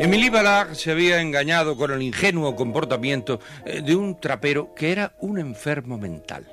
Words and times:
Emily 0.00 0.30
Ballard 0.30 0.76
se 0.76 0.92
había 0.92 1.20
engañado 1.20 1.76
con 1.76 1.90
el 1.90 2.00
ingenuo 2.00 2.56
comportamiento 2.56 3.38
eh, 3.66 3.82
de 3.82 3.94
un 3.94 4.18
trapero 4.18 4.74
que 4.74 4.92
era 4.92 5.12
un 5.20 5.38
enfermo 5.38 5.98
mental. 5.98 6.46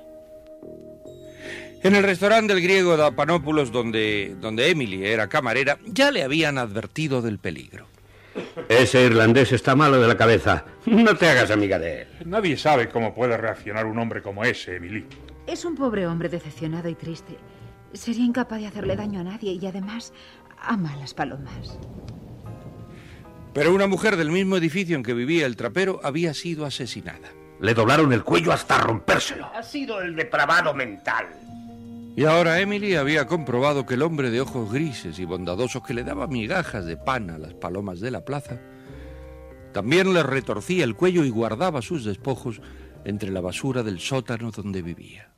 En 1.81 1.95
el 1.95 2.03
restaurante 2.03 2.53
del 2.53 2.61
griego 2.61 2.97
de 2.97 3.05
Apanópulos, 3.05 3.71
donde, 3.71 4.35
donde 4.41 4.69
Emily 4.69 5.05
era 5.05 5.29
camarera, 5.29 5.79
ya 5.85 6.11
le 6.11 6.23
habían 6.23 6.57
advertido 6.57 7.21
del 7.21 7.39
peligro. 7.39 7.87
Ese 8.67 9.05
irlandés 9.05 9.53
está 9.53 9.77
malo 9.77 10.01
de 10.01 10.09
la 10.09 10.17
cabeza. 10.17 10.65
No 10.85 11.15
te 11.15 11.29
hagas 11.29 11.49
amiga 11.49 11.79
de 11.79 12.01
él. 12.01 12.07
Nadie 12.25 12.57
sabe 12.57 12.89
cómo 12.89 13.15
puede 13.15 13.37
reaccionar 13.37 13.85
un 13.85 13.97
hombre 13.97 14.21
como 14.21 14.43
ese, 14.43 14.75
Emily. 14.75 15.05
Es 15.47 15.63
un 15.63 15.75
pobre 15.75 16.05
hombre 16.05 16.27
decepcionado 16.27 16.89
y 16.89 16.95
triste. 16.95 17.37
Sería 17.93 18.25
incapaz 18.25 18.59
de 18.59 18.67
hacerle 18.67 18.97
daño 18.97 19.21
a 19.21 19.23
nadie 19.23 19.53
y 19.53 19.65
además 19.65 20.11
ama 20.59 20.91
a 20.91 20.97
las 20.97 21.13
palomas. 21.13 21.79
Pero 23.57 23.73
una 23.73 23.87
mujer 23.87 24.17
del 24.17 24.29
mismo 24.29 24.55
edificio 24.55 24.95
en 24.95 25.01
que 25.01 25.15
vivía 25.15 25.47
el 25.47 25.55
trapero 25.55 25.99
había 26.03 26.35
sido 26.35 26.63
asesinada. 26.63 27.29
Le 27.59 27.73
doblaron 27.73 28.13
el 28.13 28.23
cuello 28.23 28.51
hasta 28.51 28.77
rompérselo. 28.77 29.47
Ha 29.51 29.63
sido 29.63 29.99
el 29.99 30.15
depravado 30.15 30.75
mental. 30.75 31.25
Y 32.15 32.23
ahora 32.25 32.59
Emily 32.59 32.93
había 32.93 33.25
comprobado 33.25 33.87
que 33.87 33.95
el 33.95 34.03
hombre 34.03 34.29
de 34.29 34.41
ojos 34.41 34.71
grises 34.71 35.17
y 35.17 35.25
bondadosos 35.25 35.81
que 35.81 35.95
le 35.95 36.03
daba 36.03 36.27
migajas 36.27 36.85
de 36.85 36.97
pan 36.97 37.31
a 37.31 37.39
las 37.39 37.55
palomas 37.55 37.99
de 37.99 38.11
la 38.11 38.23
plaza, 38.23 38.61
también 39.73 40.13
le 40.13 40.21
retorcía 40.21 40.83
el 40.83 40.95
cuello 40.95 41.23
y 41.23 41.31
guardaba 41.31 41.81
sus 41.81 42.05
despojos 42.05 42.61
entre 43.05 43.31
la 43.31 43.41
basura 43.41 43.81
del 43.81 43.99
sótano 43.99 44.51
donde 44.51 44.83
vivía. 44.83 45.31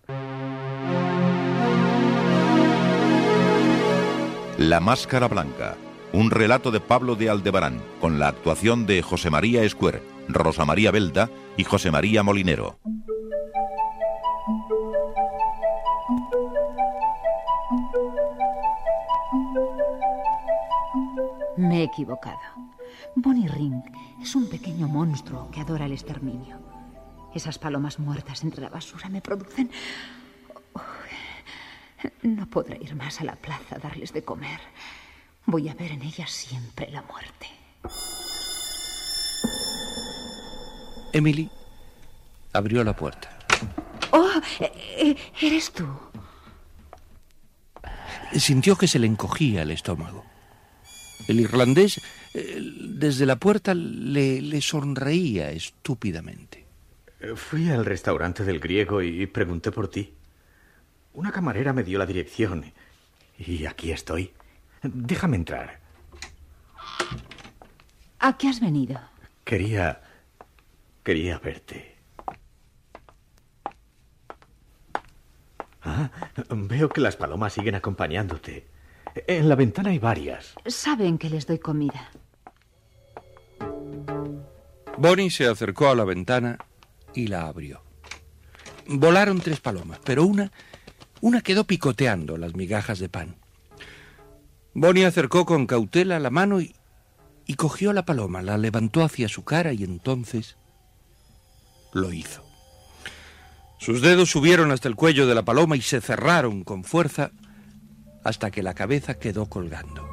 La 4.57 4.81
Máscara 4.81 5.29
Blanca, 5.29 5.77
un 6.13 6.31
relato 6.31 6.71
de 6.71 6.79
Pablo 6.79 7.15
de 7.15 7.29
Aldebarán, 7.29 7.81
con 8.01 8.19
la 8.19 8.29
actuación 8.29 8.85
de 8.85 9.01
José 9.01 9.29
María 9.29 9.63
Escuer, 9.63 10.01
Rosa 10.27 10.65
María 10.65 10.91
Belda 10.91 11.29
y 11.57 11.63
José 11.63 11.91
María 11.91 12.23
Molinero. 12.23 12.79
Me 21.57 21.81
he 21.81 21.83
equivocado. 21.83 22.39
Bonnie 23.15 23.47
Ring 23.47 23.83
es 24.21 24.35
un 24.35 24.49
pequeño 24.49 24.87
monstruo 24.87 25.49
que 25.51 25.59
adora 25.61 25.85
el 25.85 25.91
exterminio. 25.91 26.57
Esas 27.35 27.59
palomas 27.59 27.99
muertas 27.99 28.43
entre 28.43 28.61
la 28.61 28.69
basura 28.69 29.09
me 29.09 29.21
producen... 29.21 29.69
Oh, 30.73 30.81
no 32.23 32.49
podré 32.49 32.79
ir 32.81 32.95
más 32.95 33.21
a 33.21 33.25
la 33.25 33.35
plaza 33.35 33.75
a 33.75 33.79
darles 33.79 34.13
de 34.13 34.23
comer. 34.23 34.59
Voy 35.45 35.69
a 35.69 35.73
ver 35.73 35.91
en 35.91 36.01
ellas 36.03 36.31
siempre 36.31 36.89
la 36.91 37.01
muerte. 37.03 37.47
Emily 41.11 41.49
abrió 42.53 42.83
la 42.83 42.95
puerta. 42.95 43.37
¡Oh! 44.11 44.29
eh, 44.59 44.71
eh, 44.97 45.15
¿Eres 45.41 45.71
tú? 45.71 45.87
Sintió 48.33 48.75
que 48.75 48.87
se 48.87 48.99
le 48.99 49.07
encogía 49.07 49.63
el 49.63 49.71
estómago. 49.71 50.23
El 51.27 51.39
irlandés 51.39 51.99
eh, 52.33 52.59
desde 52.61 53.25
la 53.25 53.37
puerta 53.37 53.73
le, 53.73 54.41
le 54.41 54.61
sonreía 54.61 55.51
estúpidamente. 55.51 56.65
Fui 57.35 57.69
al 57.69 57.85
restaurante 57.85 58.43
del 58.43 58.59
griego 58.59 59.01
y 59.01 59.25
pregunté 59.27 59.71
por 59.71 59.89
ti. 59.89 60.13
Una 61.13 61.31
camarera 61.31 61.73
me 61.73 61.83
dio 61.83 61.99
la 61.99 62.05
dirección 62.05 62.71
y 63.37 63.65
aquí 63.65 63.91
estoy. 63.91 64.31
Déjame 64.83 65.37
entrar. 65.37 65.79
¿A 68.19 68.37
qué 68.37 68.47
has 68.47 68.59
venido? 68.59 68.99
Quería... 69.43 70.01
quería 71.03 71.39
verte. 71.39 71.95
Ah, 75.81 76.11
veo 76.49 76.89
que 76.89 77.01
las 77.01 77.15
palomas 77.15 77.53
siguen 77.53 77.75
acompañándote. 77.75 78.67
En 79.27 79.49
la 79.49 79.55
ventana 79.55 79.89
hay 79.89 79.99
varias. 79.99 80.53
Saben 80.65 81.17
que 81.17 81.29
les 81.29 81.47
doy 81.47 81.59
comida. 81.59 82.11
Bonnie 84.97 85.31
se 85.31 85.47
acercó 85.47 85.89
a 85.89 85.95
la 85.95 86.03
ventana 86.03 86.57
y 87.13 87.27
la 87.27 87.47
abrió. 87.47 87.81
Volaron 88.87 89.39
tres 89.39 89.61
palomas, 89.61 89.99
pero 90.03 90.25
una, 90.25 90.51
una 91.21 91.41
quedó 91.41 91.63
picoteando 91.63 92.37
las 92.37 92.55
migajas 92.55 92.99
de 92.99 93.07
pan. 93.07 93.35
Bonnie 94.73 95.05
acercó 95.05 95.45
con 95.45 95.65
cautela 95.65 96.19
la 96.19 96.29
mano 96.29 96.61
y, 96.61 96.75
y 97.45 97.55
cogió 97.55 97.93
la 97.93 98.05
paloma, 98.05 98.41
la 98.41 98.57
levantó 98.57 99.03
hacia 99.03 99.27
su 99.27 99.43
cara 99.43 99.73
y 99.73 99.83
entonces 99.83 100.55
lo 101.93 102.13
hizo. 102.13 102.45
Sus 103.79 104.01
dedos 104.01 104.29
subieron 104.29 104.71
hasta 104.71 104.87
el 104.87 104.95
cuello 104.95 105.25
de 105.25 105.35
la 105.35 105.43
paloma 105.43 105.77
y 105.77 105.81
se 105.81 106.01
cerraron 106.01 106.63
con 106.63 106.83
fuerza 106.83 107.31
hasta 108.23 108.51
que 108.51 108.61
la 108.61 108.73
cabeza 108.73 109.15
quedó 109.15 109.47
colgando. 109.47 110.07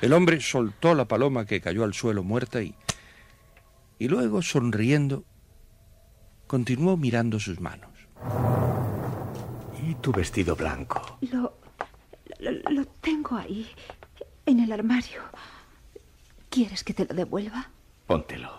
El 0.00 0.12
hombre 0.12 0.38
soltó 0.42 0.94
la 0.94 1.06
paloma 1.06 1.46
que 1.46 1.62
cayó 1.62 1.82
al 1.82 1.94
suelo 1.94 2.22
muerta 2.22 2.62
y, 2.62 2.74
y 3.98 4.08
luego, 4.08 4.42
sonriendo, 4.42 5.24
continuó 6.46 6.98
mirando 6.98 7.40
sus 7.40 7.58
manos. 7.58 7.93
Y 9.82 9.94
tu 9.96 10.12
vestido 10.12 10.56
blanco. 10.56 11.18
Lo, 11.32 11.54
lo, 12.38 12.70
lo 12.70 12.84
tengo 13.00 13.36
ahí, 13.36 13.68
en 14.46 14.60
el 14.60 14.72
armario. 14.72 15.22
¿Quieres 16.50 16.84
que 16.84 16.94
te 16.94 17.04
lo 17.04 17.14
devuelva? 17.14 17.68
Póntelo. 18.06 18.52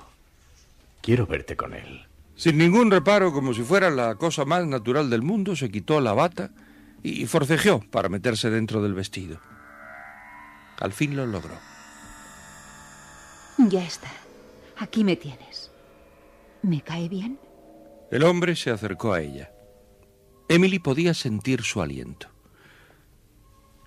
Quiero 1.01 1.25
verte 1.25 1.55
con 1.55 1.73
él. 1.73 2.05
Sin 2.35 2.57
ningún 2.57 2.91
reparo, 2.91 3.31
como 3.31 3.53
si 3.53 3.63
fuera 3.63 3.89
la 3.89 4.15
cosa 4.15 4.43
más 4.43 4.65
natural 4.65 5.09
del 5.09 5.21
mundo, 5.21 5.55
se 5.55 5.71
quitó 5.71 6.01
la 6.01 6.13
bata 6.13 6.51
y 7.01 7.25
forcejeó 7.27 7.79
para 7.79 8.09
meterse 8.09 8.49
dentro 8.49 8.81
del 8.81 8.93
vestido. 8.93 9.39
Al 10.79 10.91
fin 10.91 11.15
lo 11.15 11.25
logró. 11.25 11.53
Ya 13.57 13.85
está. 13.85 14.11
Aquí 14.77 15.03
me 15.03 15.15
tienes. 15.15 15.71
¿Me 16.61 16.81
cae 16.81 17.07
bien? 17.07 17.39
El 18.11 18.23
hombre 18.23 18.55
se 18.55 18.71
acercó 18.71 19.13
a 19.13 19.21
ella. 19.21 19.51
Emily 20.47 20.79
podía 20.79 21.13
sentir 21.13 21.63
su 21.63 21.81
aliento. 21.81 22.27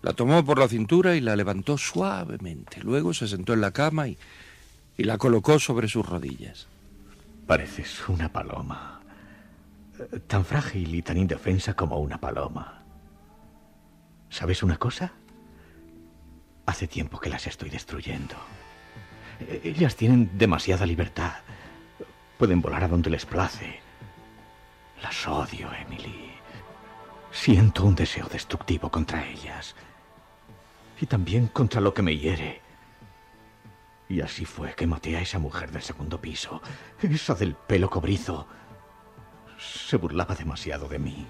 La 0.02 0.12
tomó 0.12 0.44
por 0.44 0.58
la 0.58 0.69
cintura 0.69 1.16
y 1.16 1.20
la 1.20 1.37
levantó 1.37 1.76
suavemente. 1.78 2.81
Luego 2.82 3.14
se 3.14 3.28
sentó 3.28 3.52
en 3.52 3.60
la 3.60 3.72
cama 3.72 4.08
y, 4.08 4.19
y 4.96 5.05
la 5.05 5.19
colocó 5.19 5.58
sobre 5.58 5.88
sus 5.88 6.06
rodillas. 6.06 6.66
Pareces 7.46 8.08
una 8.08 8.32
paloma. 8.32 9.00
Tan 10.26 10.44
frágil 10.44 10.94
y 10.94 11.02
tan 11.02 11.16
indefensa 11.16 11.75
como 11.75 11.99
una 11.99 12.19
paloma. 12.19 12.82
¿Sabes 14.31 14.62
una 14.62 14.76
cosa? 14.76 15.12
Hace 16.66 16.87
tiempo 16.87 17.19
que 17.19 17.31
las 17.31 17.46
estoy 17.46 17.70
destruyendo. 17.70 18.34
Ellas 19.64 19.96
tienen 19.96 20.31
demasiada 20.37 20.87
libertad. 20.87 21.32
Pueden 22.37 22.61
volar 22.61 22.84
a 22.84 22.88
donde 22.88 23.11
les 23.11 23.25
place. 23.25 23.81
Las 25.02 25.26
odio, 25.26 25.70
Emily. 25.72 26.27
Siento 27.30 27.84
un 27.84 27.94
deseo 27.94 28.26
destructivo 28.28 28.90
contra 28.90 29.26
ellas. 29.26 29.75
Y 31.00 31.06
también 31.06 31.48
contra 31.48 31.80
lo 31.80 31.94
que 31.94 32.02
me 32.02 32.16
hiere. 32.16 32.60
Y 34.08 34.20
así 34.20 34.44
fue 34.44 34.75
que 34.75 34.86
maté 34.86 35.16
a 35.16 35.20
esa 35.20 35.38
mujer 35.38 35.70
del 35.70 35.82
segundo 35.82 36.20
piso. 36.20 36.62
Esa 37.02 37.34
del 37.34 37.54
pelo 37.54 37.90
cobrizo. 37.90 38.46
Se 39.58 39.96
burlaba 39.96 40.34
demasiado 40.34 40.88
de 40.88 40.98
mí. 40.98 41.26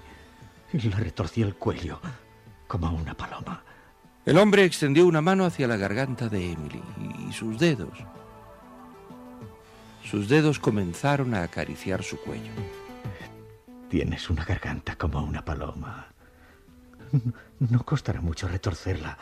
Le 0.71 0.89
retorcí 0.91 1.41
el 1.41 1.55
cuello 1.55 1.99
como 2.67 2.87
a 2.87 2.91
una 2.91 3.15
paloma. 3.15 3.63
El 4.25 4.37
hombre 4.37 4.63
extendió 4.63 5.07
una 5.07 5.21
mano 5.21 5.45
hacia 5.45 5.67
la 5.67 5.77
garganta 5.77 6.29
de 6.29 6.51
Emily 6.51 6.83
y 7.27 7.33
sus 7.33 7.57
dedos. 7.57 7.97
Sus 10.03 10.29
dedos 10.29 10.59
comenzaron 10.59 11.33
a 11.33 11.43
acariciar 11.43 12.03
su 12.03 12.17
cuello. 12.19 12.51
Tienes 13.89 14.29
una 14.29 14.45
garganta 14.45 14.95
como 14.95 15.23
una 15.23 15.43
paloma. 15.43 16.07
No 17.59 17.83
costará 17.83 18.21
mucho 18.21 18.47
retorcerla 18.47 19.17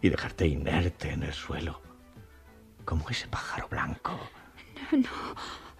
y 0.00 0.08
dejarte 0.08 0.46
inerte 0.46 1.10
en 1.12 1.22
el 1.22 1.34
suelo, 1.34 1.82
como 2.86 3.08
ese 3.10 3.28
pájaro 3.28 3.68
blanco. 3.68 4.18
No, 4.92 4.98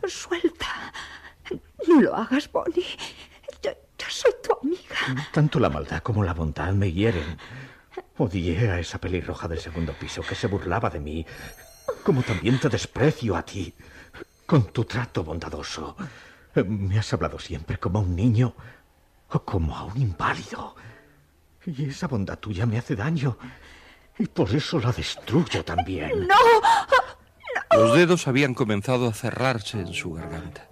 no, 0.03 0.09
suelta. 0.09 0.93
No 1.89 2.01
lo 2.03 2.15
hagas, 2.15 2.53
Bonnie. 2.53 2.85
Yo, 3.63 3.71
yo 3.99 4.07
soy 4.09 4.33
tu 4.43 4.53
amiga. 4.63 5.27
Tanto 5.33 5.59
la 5.59 5.71
maldad 5.71 6.03
como 6.03 6.23
la 6.23 6.35
bondad 6.35 6.73
me 6.75 6.93
hieren. 6.93 7.39
Odié 8.19 8.71
a 8.71 8.79
esa 8.79 8.99
pelirroja 8.99 9.49
del 9.49 9.61
segundo 9.61 9.95
piso 9.95 10.21
que 10.21 10.35
se 10.35 10.47
burlaba 10.47 10.91
de 10.91 11.01
mí, 11.01 11.27
como 12.05 12.23
también 12.23 12.61
te 12.61 12.69
desprecio 12.69 13.35
a 13.35 13.43
ti, 13.43 13.73
con 14.45 14.71
tu 14.73 14.85
trato 14.85 15.25
bondadoso. 15.25 15.97
Me 16.55 16.99
has 16.99 17.13
hablado 17.13 17.39
siempre 17.39 17.79
como 17.79 18.01
a 18.01 18.03
un 18.03 18.17
niño 18.17 18.55
o 19.29 19.41
como 19.45 19.77
a 19.77 19.85
un 19.85 20.01
inválido. 20.01 20.75
Y 21.65 21.91
esa 21.91 22.09
bondad 22.09 22.39
tuya 22.39 22.67
me 22.67 22.79
hace 22.79 22.97
daño. 22.97 23.37
Y 24.19 24.27
por 24.27 24.55
eso 24.55 24.79
la 24.81 24.93
destruyo 24.93 25.65
también. 25.65 26.27
¡No! 26.27 26.37
Los 27.73 27.95
dedos 27.95 28.27
habían 28.27 28.55
comenzado 28.55 29.09
a 29.09 29.13
cerrarse 29.13 29.79
en 29.79 29.95
su 29.95 30.13
garganta. 30.13 30.67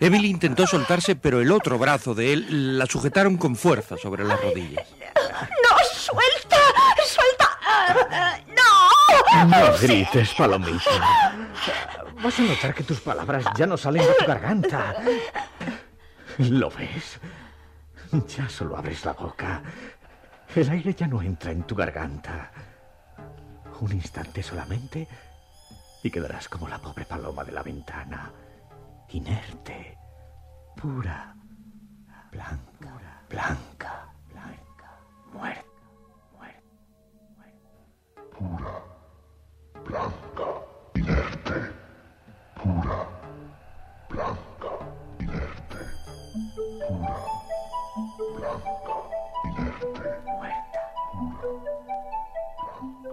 Emily 0.00 0.28
intentó 0.28 0.66
soltarse, 0.66 1.16
pero 1.16 1.40
el 1.40 1.50
otro 1.50 1.78
brazo 1.78 2.14
de 2.14 2.32
él 2.32 2.78
la 2.78 2.86
sujetaron 2.86 3.36
con 3.36 3.56
fuerza 3.56 3.96
sobre 3.96 4.24
las 4.24 4.40
rodillas. 4.40 4.86
¡No, 5.16 5.76
suelta! 5.92 6.58
¡Suelta! 7.06 8.44
¡No! 8.48 9.46
No 9.46 9.78
grites, 9.78 10.34
palomita. 10.34 11.34
Vas 12.22 12.38
a 12.40 12.42
notar 12.42 12.74
que 12.74 12.82
tus 12.82 13.00
palabras 13.00 13.44
ya 13.56 13.66
no 13.66 13.76
salen 13.76 14.02
de 14.02 14.14
tu 14.18 14.26
garganta. 14.26 14.94
¿Lo 16.38 16.68
ves? 16.70 17.20
Ya 18.36 18.48
solo 18.48 18.76
abres 18.76 19.04
la 19.04 19.12
boca. 19.12 19.62
El 20.54 20.68
aire 20.70 20.94
ya 20.94 21.06
no 21.06 21.22
entra 21.22 21.52
en 21.52 21.62
tu 21.62 21.76
garganta. 21.76 22.50
Un 23.80 23.92
instante 23.92 24.42
solamente 24.42 25.06
y 26.02 26.10
quedarás 26.10 26.48
como 26.48 26.68
la 26.68 26.78
pobre 26.78 27.04
paloma 27.04 27.44
de 27.44 27.52
la 27.52 27.62
ventana. 27.62 28.32
Inerte, 29.10 29.96
pura, 30.76 31.36
blanca, 32.32 32.98
blanca, 33.28 34.12
blanca, 34.32 35.00
muerta, 35.32 35.64
muerta, 36.32 36.64
muerta. 37.36 38.28
Pura, 38.36 38.82
blanca, 39.84 40.48
inerte, 40.94 41.77
pura, 42.58 43.08
blanca, 44.10 44.72
inerte, 45.20 45.78
pura, 46.86 47.24
blanca, 48.36 48.96
inerte, 49.44 49.98
muerta, 50.26 50.80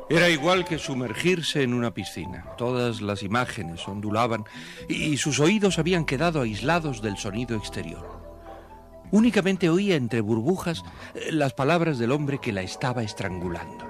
Era 0.10 0.30
igual 0.30 0.66
que 0.66 0.78
sumergirse 0.78 1.64
en 1.64 1.74
una 1.74 1.94
piscina. 1.94 2.46
Todas 2.58 3.02
las 3.02 3.24
imágenes 3.24 3.88
ondulaban 3.88 4.46
y 4.90 5.18
sus 5.18 5.40
oídos 5.40 5.80
habían 5.80 6.06
quedado 6.06 6.42
aislados 6.42 7.02
del 7.02 7.18
sonido 7.18 7.56
exterior. 7.56 8.24
Únicamente 9.12 9.70
oía 9.70 9.96
entre 9.96 10.22
burbujas 10.22 10.84
eh, 11.14 11.32
las 11.32 11.54
palabras 11.54 12.00
del 12.00 12.12
hombre 12.12 12.40
que 12.40 12.52
la 12.52 12.62
estaba 12.62 13.04
estrangulando. 13.04 13.85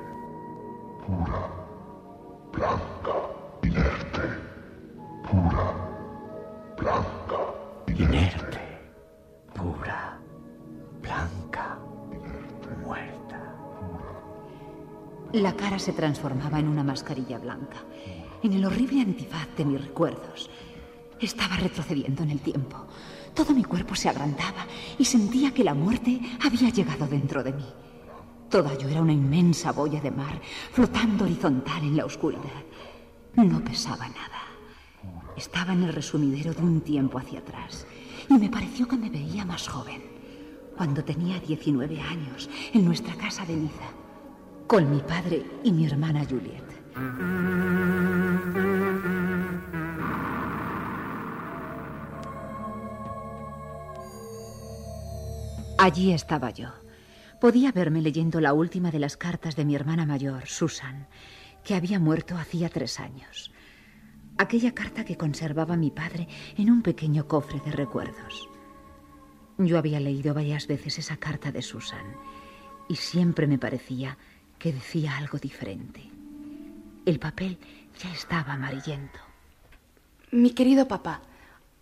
Se 15.79 15.93
transformaba 15.93 16.59
en 16.59 16.67
una 16.67 16.83
mascarilla 16.83 17.37
blanca, 17.37 17.77
en 18.41 18.53
el 18.53 18.65
horrible 18.65 19.01
antifaz 19.01 19.47
de 19.57 19.65
mis 19.65 19.81
recuerdos. 19.81 20.49
Estaba 21.19 21.57
retrocediendo 21.57 22.23
en 22.23 22.31
el 22.31 22.39
tiempo. 22.39 22.85
Todo 23.33 23.53
mi 23.53 23.63
cuerpo 23.63 23.95
se 23.95 24.09
agrandaba 24.09 24.65
y 24.97 25.05
sentía 25.05 25.53
que 25.53 25.63
la 25.63 25.73
muerte 25.73 26.19
había 26.43 26.69
llegado 26.69 27.07
dentro 27.07 27.43
de 27.43 27.53
mí. 27.53 27.65
Toda 28.49 28.77
yo 28.77 28.87
era 28.87 29.01
una 29.01 29.13
inmensa 29.13 29.71
boya 29.71 29.99
de 29.99 30.11
mar, 30.11 30.39
flotando 30.71 31.25
horizontal 31.25 31.83
en 31.83 31.97
la 31.97 32.05
oscuridad. 32.05 32.63
No 33.35 33.63
pesaba 33.63 34.07
nada. 34.07 34.41
Estaba 35.35 35.73
en 35.73 35.83
el 35.83 35.93
resumidero 35.93 36.53
de 36.53 36.61
un 36.61 36.81
tiempo 36.81 37.17
hacia 37.17 37.39
atrás 37.39 37.85
y 38.29 38.33
me 38.35 38.49
pareció 38.49 38.87
que 38.87 38.97
me 38.97 39.09
veía 39.09 39.43
más 39.43 39.67
joven, 39.67 40.01
cuando 40.77 41.03
tenía 41.03 41.39
19 41.39 42.01
años, 42.01 42.49
en 42.73 42.85
nuestra 42.85 43.15
casa 43.15 43.45
de 43.45 43.55
Niza, 43.55 44.04
con 44.67 44.89
mi 44.89 44.99
padre 44.99 45.45
y 45.63 45.71
mi 45.71 45.85
hermana 45.85 46.25
Juliet. 46.25 46.63
Allí 55.77 56.13
estaba 56.13 56.49
yo. 56.49 56.69
Podía 57.39 57.71
verme 57.71 58.01
leyendo 58.01 58.41
la 58.41 58.53
última 58.53 58.89
de 58.89 58.99
las 58.99 59.17
cartas 59.17 59.55
de 59.55 59.65
mi 59.65 59.75
hermana 59.75 60.05
mayor, 60.05 60.47
Susan, 60.47 61.07
que 61.63 61.75
había 61.75 61.99
muerto 61.99 62.37
hacía 62.37 62.69
tres 62.69 62.99
años. 62.99 63.51
Aquella 64.37 64.73
carta 64.73 65.05
que 65.05 65.17
conservaba 65.17 65.77
mi 65.77 65.91
padre 65.91 66.27
en 66.57 66.71
un 66.71 66.81
pequeño 66.81 67.27
cofre 67.27 67.61
de 67.65 67.71
recuerdos. 67.71 68.49
Yo 69.57 69.77
había 69.77 69.99
leído 69.99 70.33
varias 70.33 70.67
veces 70.67 70.97
esa 70.99 71.17
carta 71.17 71.51
de 71.51 71.61
Susan 71.61 72.05
y 72.87 72.95
siempre 72.95 73.47
me 73.47 73.57
parecía 73.57 74.17
decía 74.71 75.17
algo 75.17 75.37
diferente. 75.37 76.01
El 77.05 77.19
papel 77.19 77.57
ya 78.01 78.11
estaba 78.13 78.53
amarillento. 78.53 79.19
Mi 80.31 80.51
querido 80.51 80.87
papá, 80.87 81.21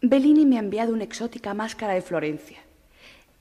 Bellini 0.02 0.46
me 0.46 0.58
ha 0.58 0.60
enviado 0.60 0.94
una 0.94 1.06
exótica 1.06 1.54
máscara 1.54 1.94
de 1.94 2.02
Florencia. 2.02 2.60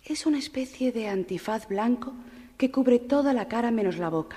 Es 0.05 0.27
una 0.27 0.39
especie 0.39 0.93
de 0.93 1.09
antifaz 1.09 1.69
blanco 1.69 2.13
que 2.57 2.71
cubre 2.71 2.99
toda 2.99 3.33
la 3.33 3.49
cara 3.49 3.71
menos 3.71 3.99
la 3.99 4.11
boca 4.11 4.37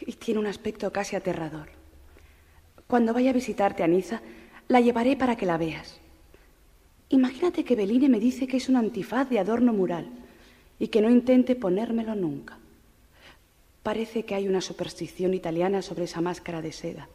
y 0.00 0.12
tiene 0.12 0.40
un 0.40 0.46
aspecto 0.46 0.92
casi 0.92 1.16
aterrador. 1.16 1.68
Cuando 2.86 3.14
vaya 3.14 3.30
a 3.30 3.34
visitarte 3.34 3.82
a 3.82 3.86
Niza, 3.86 4.20
la 4.68 4.80
llevaré 4.80 5.16
para 5.16 5.36
que 5.36 5.46
la 5.46 5.56
veas. 5.56 5.98
Imagínate 7.08 7.64
que 7.64 7.76
Bellini 7.76 8.08
me 8.08 8.20
dice 8.20 8.46
que 8.46 8.58
es 8.58 8.68
un 8.68 8.76
antifaz 8.76 9.28
de 9.30 9.38
adorno 9.38 9.72
mural 9.72 10.10
y 10.78 10.88
que 10.88 11.00
no 11.00 11.08
intente 11.08 11.56
ponérmelo 11.56 12.14
nunca. 12.14 12.58
Parece 13.86 14.24
que 14.24 14.34
hay 14.34 14.48
una 14.48 14.60
superstición 14.60 15.32
italiana 15.32 15.80
sobre 15.80 16.06
esa 16.06 16.20
máscara 16.20 16.60
de 16.60 16.72
seda. 16.72 17.08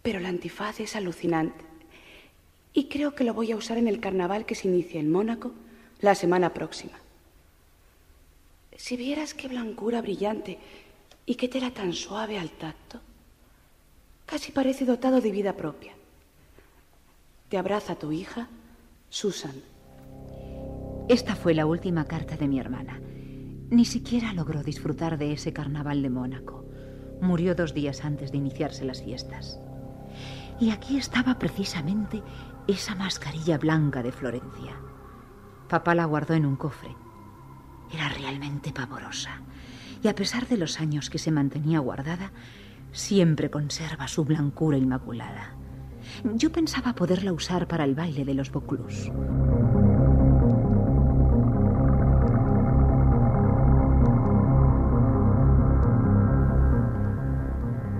Pero 0.00 0.20
el 0.20 0.26
antifaz 0.26 0.78
es 0.78 0.94
alucinante. 0.94 1.64
Y 2.72 2.84
creo 2.84 3.16
que 3.16 3.24
lo 3.24 3.34
voy 3.34 3.50
a 3.50 3.56
usar 3.56 3.76
en 3.76 3.88
el 3.88 3.98
carnaval 3.98 4.46
que 4.46 4.54
se 4.54 4.68
inicia 4.68 5.00
en 5.00 5.10
Mónaco 5.10 5.50
la 6.02 6.14
semana 6.14 6.54
próxima. 6.54 6.96
Si 8.76 8.96
vieras 8.96 9.34
qué 9.34 9.48
blancura 9.48 10.00
brillante 10.00 10.56
y 11.26 11.34
qué 11.34 11.48
tela 11.48 11.72
tan 11.72 11.94
suave 11.94 12.38
al 12.38 12.50
tacto, 12.50 13.00
casi 14.26 14.52
parece 14.52 14.84
dotado 14.84 15.20
de 15.20 15.32
vida 15.32 15.56
propia. 15.56 15.94
Te 17.48 17.58
abraza 17.58 17.96
tu 17.96 18.12
hija, 18.12 18.46
Susan. 19.08 19.60
Esta 21.08 21.34
fue 21.34 21.54
la 21.54 21.66
última 21.66 22.04
carta 22.04 22.36
de 22.36 22.46
mi 22.46 22.60
hermana. 22.60 23.00
Ni 23.70 23.84
siquiera 23.84 24.32
logró 24.32 24.64
disfrutar 24.64 25.16
de 25.16 25.32
ese 25.32 25.52
carnaval 25.52 26.02
de 26.02 26.10
Mónaco. 26.10 26.64
Murió 27.20 27.54
dos 27.54 27.72
días 27.72 28.04
antes 28.04 28.32
de 28.32 28.38
iniciarse 28.38 28.84
las 28.84 29.02
fiestas. 29.02 29.60
Y 30.58 30.70
aquí 30.70 30.96
estaba 30.96 31.38
precisamente 31.38 32.22
esa 32.66 32.96
mascarilla 32.96 33.58
blanca 33.58 34.02
de 34.02 34.10
Florencia. 34.10 34.76
Papá 35.68 35.94
la 35.94 36.04
guardó 36.04 36.34
en 36.34 36.46
un 36.46 36.56
cofre. 36.56 36.96
Era 37.92 38.08
realmente 38.08 38.72
pavorosa. 38.72 39.42
Y 40.02 40.08
a 40.08 40.16
pesar 40.16 40.48
de 40.48 40.56
los 40.56 40.80
años 40.80 41.08
que 41.08 41.18
se 41.18 41.30
mantenía 41.30 41.78
guardada, 41.78 42.32
siempre 42.90 43.50
conserva 43.50 44.08
su 44.08 44.24
blancura 44.24 44.78
inmaculada. 44.78 45.54
Yo 46.34 46.50
pensaba 46.50 46.94
poderla 46.94 47.32
usar 47.32 47.68
para 47.68 47.84
el 47.84 47.94
baile 47.94 48.24
de 48.24 48.34
los 48.34 48.50
Boclus. 48.50 49.12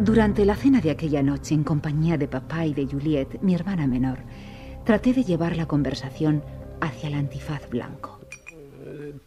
Durante 0.00 0.47
la 0.47 0.57
cena 0.57 0.80
de 0.80 0.90
aquella 0.90 1.23
noche, 1.23 1.54
en 1.54 1.62
compañía 1.62 2.16
de 2.16 2.26
papá 2.26 2.64
y 2.64 2.73
de 2.73 2.87
Juliet, 2.87 3.38
mi 3.42 3.54
hermana 3.54 3.87
menor, 3.87 4.21
traté 4.83 5.12
de 5.12 5.25
llevar 5.25 5.59
la 5.59 5.66
conversación 5.66 6.42
hacia 6.80 7.11
el 7.11 7.14
antifaz 7.16 7.69
blanco. 7.69 8.19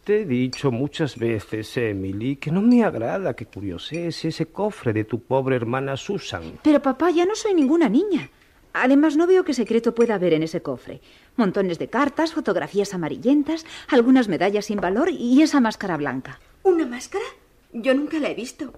Te 0.02 0.22
he 0.22 0.24
dicho 0.24 0.72
muchas 0.72 1.16
veces, 1.16 1.76
Emily, 1.76 2.34
que 2.36 2.50
no 2.50 2.60
me 2.60 2.82
agrada 2.82 3.36
que 3.36 3.46
curiosees 3.46 4.24
ese 4.24 4.46
cofre 4.46 4.92
de 4.92 5.04
tu 5.04 5.20
pobre 5.20 5.54
hermana 5.54 5.96
Susan. 5.96 6.58
Pero 6.64 6.82
papá, 6.82 7.12
ya 7.12 7.24
no 7.24 7.36
soy 7.36 7.54
ninguna 7.54 7.88
niña. 7.88 8.28
Además, 8.72 9.16
no 9.16 9.28
veo 9.28 9.44
qué 9.44 9.54
secreto 9.54 9.94
pueda 9.94 10.16
haber 10.16 10.32
en 10.32 10.42
ese 10.42 10.60
cofre. 10.60 11.00
Montones 11.36 11.78
de 11.78 11.86
cartas, 11.86 12.32
fotografías 12.32 12.94
amarillentas, 12.94 13.64
algunas 13.86 14.26
medallas 14.26 14.64
sin 14.64 14.80
valor 14.80 15.08
y 15.12 15.40
esa 15.40 15.60
máscara 15.60 15.96
blanca. 15.96 16.40
¿Una 16.64 16.84
máscara? 16.84 17.24
Yo 17.72 17.94
nunca 17.94 18.18
la 18.18 18.30
he 18.30 18.34
visto. 18.34 18.72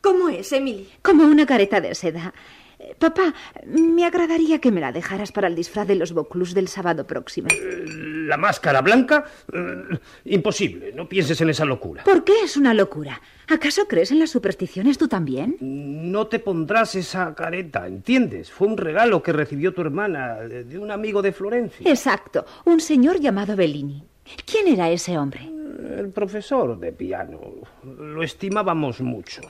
¿Cómo 0.00 0.28
es, 0.28 0.52
Emily? 0.52 0.88
Como 1.02 1.24
una 1.24 1.46
careta 1.46 1.80
de 1.80 1.94
seda. 1.94 2.32
Eh, 2.78 2.94
Papá, 2.98 3.34
me 3.66 4.06
agradaría 4.06 4.58
que 4.58 4.72
me 4.72 4.80
la 4.80 4.92
dejaras 4.92 5.32
para 5.32 5.48
el 5.48 5.54
disfraz 5.54 5.86
de 5.86 5.96
los 5.96 6.12
Boclus 6.12 6.54
del 6.54 6.68
sábado 6.68 7.06
próximo. 7.06 7.48
¿La 7.86 8.36
máscara 8.38 8.80
blanca? 8.80 9.24
Eh, 9.52 9.98
imposible, 10.24 10.92
no 10.94 11.08
pienses 11.08 11.40
en 11.42 11.50
esa 11.50 11.64
locura. 11.66 12.04
¿Por 12.04 12.24
qué 12.24 12.40
es 12.42 12.56
una 12.56 12.72
locura? 12.72 13.20
¿Acaso 13.48 13.86
crees 13.86 14.10
en 14.12 14.20
las 14.20 14.30
supersticiones 14.30 14.96
tú 14.96 15.08
también? 15.08 15.56
No 15.60 16.28
te 16.28 16.38
pondrás 16.38 16.94
esa 16.94 17.34
careta, 17.34 17.86
¿entiendes? 17.86 18.50
Fue 18.50 18.68
un 18.68 18.76
regalo 18.78 19.22
que 19.22 19.32
recibió 19.32 19.74
tu 19.74 19.82
hermana 19.82 20.36
de 20.36 20.78
un 20.78 20.90
amigo 20.90 21.20
de 21.20 21.32
Florencia. 21.32 21.90
Exacto, 21.90 22.46
un 22.64 22.80
señor 22.80 23.20
llamado 23.20 23.56
Bellini. 23.56 24.04
¿Quién 24.44 24.68
era 24.68 24.90
ese 24.90 25.18
hombre? 25.18 25.40
El 25.42 26.10
profesor 26.10 26.78
de 26.78 26.92
piano. 26.92 27.40
Lo 27.82 28.22
estimábamos 28.22 29.00
mucho. 29.00 29.40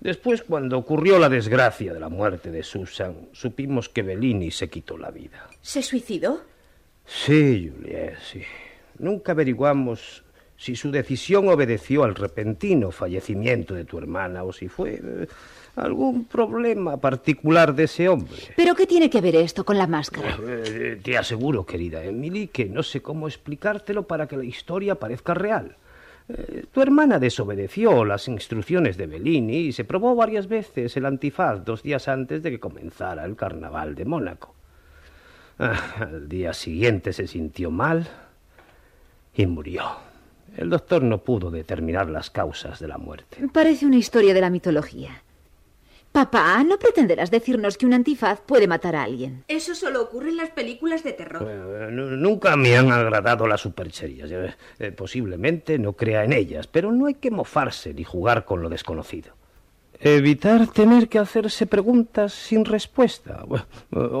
Después, 0.00 0.42
cuando 0.42 0.78
ocurrió 0.78 1.18
la 1.18 1.28
desgracia 1.28 1.92
de 1.92 2.00
la 2.00 2.08
muerte 2.08 2.50
de 2.50 2.62
Susan, 2.62 3.28
supimos 3.32 3.88
que 3.88 4.02
Bellini 4.02 4.50
se 4.50 4.68
quitó 4.68 4.98
la 4.98 5.10
vida. 5.10 5.48
¿Se 5.60 5.82
suicidó? 5.82 6.40
Sí, 7.04 7.70
Juliet, 7.70 8.18
sí. 8.20 8.42
Nunca 8.98 9.32
averiguamos 9.32 10.24
si 10.56 10.76
su 10.76 10.90
decisión 10.90 11.48
obedeció 11.48 12.04
al 12.04 12.14
repentino 12.14 12.90
fallecimiento 12.92 13.74
de 13.74 13.84
tu 13.84 13.98
hermana 13.98 14.44
o 14.44 14.52
si 14.52 14.68
fue 14.68 15.00
eh, 15.02 15.26
algún 15.76 16.24
problema 16.24 16.96
particular 16.98 17.74
de 17.74 17.84
ese 17.84 18.08
hombre. 18.08 18.36
¿Pero 18.56 18.74
qué 18.74 18.86
tiene 18.86 19.08
que 19.08 19.20
ver 19.20 19.36
esto 19.36 19.64
con 19.64 19.78
la 19.78 19.86
máscara? 19.86 20.38
Eh, 20.46 21.00
te 21.02 21.16
aseguro, 21.16 21.64
querida 21.64 22.04
Emily, 22.04 22.48
que 22.48 22.66
no 22.66 22.82
sé 22.82 23.00
cómo 23.00 23.26
explicártelo 23.26 24.06
para 24.06 24.26
que 24.26 24.36
la 24.36 24.44
historia 24.44 24.96
parezca 24.96 25.34
real. 25.34 25.76
Eh, 26.28 26.64
tu 26.70 26.82
hermana 26.82 27.18
desobedeció 27.18 28.04
las 28.04 28.28
instrucciones 28.28 28.96
de 28.96 29.06
Bellini 29.06 29.58
y 29.58 29.72
se 29.72 29.84
probó 29.84 30.14
varias 30.14 30.46
veces 30.46 30.96
el 30.96 31.06
antifaz 31.06 31.64
dos 31.64 31.82
días 31.82 32.06
antes 32.08 32.42
de 32.42 32.50
que 32.50 32.60
comenzara 32.60 33.24
el 33.24 33.34
carnaval 33.36 33.94
de 33.94 34.04
Mónaco. 34.04 34.54
Ah, 35.58 35.80
al 36.00 36.28
día 36.28 36.52
siguiente 36.52 37.12
se 37.12 37.26
sintió 37.26 37.70
mal 37.70 38.08
y 39.34 39.46
murió. 39.46 39.84
El 40.56 40.68
doctor 40.68 41.02
no 41.02 41.18
pudo 41.18 41.50
determinar 41.50 42.10
las 42.10 42.30
causas 42.30 42.78
de 42.78 42.88
la 42.88 42.98
muerte. 42.98 43.38
Parece 43.52 43.86
una 43.86 43.96
historia 43.96 44.34
de 44.34 44.40
la 44.40 44.50
mitología. 44.50 45.22
Papá, 46.12 46.62
no 46.62 46.78
pretenderás 46.78 47.30
decirnos 47.30 47.78
que 47.78 47.86
un 47.86 47.94
antifaz 47.94 48.40
puede 48.42 48.68
matar 48.68 48.94
a 48.96 49.02
alguien. 49.04 49.44
Eso 49.48 49.74
solo 49.74 50.02
ocurre 50.02 50.28
en 50.28 50.36
las 50.36 50.50
películas 50.50 51.02
de 51.02 51.12
terror. 51.14 51.48
Eh, 51.50 51.88
nu- 51.90 52.10
Nunca 52.16 52.54
me 52.54 52.76
han 52.76 52.92
agradado 52.92 53.46
las 53.46 53.62
supercherías. 53.62 54.30
Eh, 54.30 54.54
eh, 54.78 54.92
posiblemente 54.92 55.78
no 55.78 55.94
crea 55.94 56.24
en 56.24 56.34
ellas, 56.34 56.66
pero 56.66 56.92
no 56.92 57.06
hay 57.06 57.14
que 57.14 57.30
mofarse 57.30 57.94
ni 57.94 58.04
jugar 58.04 58.44
con 58.44 58.60
lo 58.60 58.68
desconocido. 58.68 59.32
Evitar 60.00 60.66
tener 60.66 61.08
que 61.08 61.18
hacerse 61.18 61.66
preguntas 61.66 62.32
sin 62.34 62.64
respuesta. 62.66 63.44
Bueno, 63.46 63.64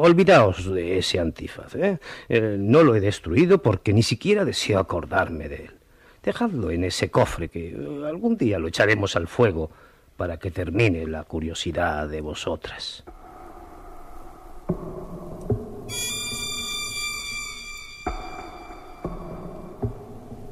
olvidaos 0.00 0.72
de 0.72 0.96
ese 0.98 1.18
antifaz. 1.20 1.74
¿eh? 1.74 1.98
Eh, 2.28 2.56
no 2.58 2.84
lo 2.84 2.94
he 2.94 3.00
destruido 3.00 3.60
porque 3.60 3.92
ni 3.92 4.02
siquiera 4.02 4.44
deseo 4.46 4.78
acordarme 4.78 5.48
de 5.50 5.56
él. 5.66 5.70
Dejadlo 6.22 6.70
en 6.70 6.84
ese 6.84 7.10
cofre 7.10 7.48
que 7.48 7.76
algún 8.06 8.36
día 8.38 8.58
lo 8.60 8.68
echaremos 8.68 9.14
al 9.16 9.26
fuego 9.26 9.70
para 10.22 10.36
que 10.36 10.52
termine 10.52 11.04
la 11.08 11.24
curiosidad 11.24 12.08
de 12.08 12.20
vosotras. 12.20 13.02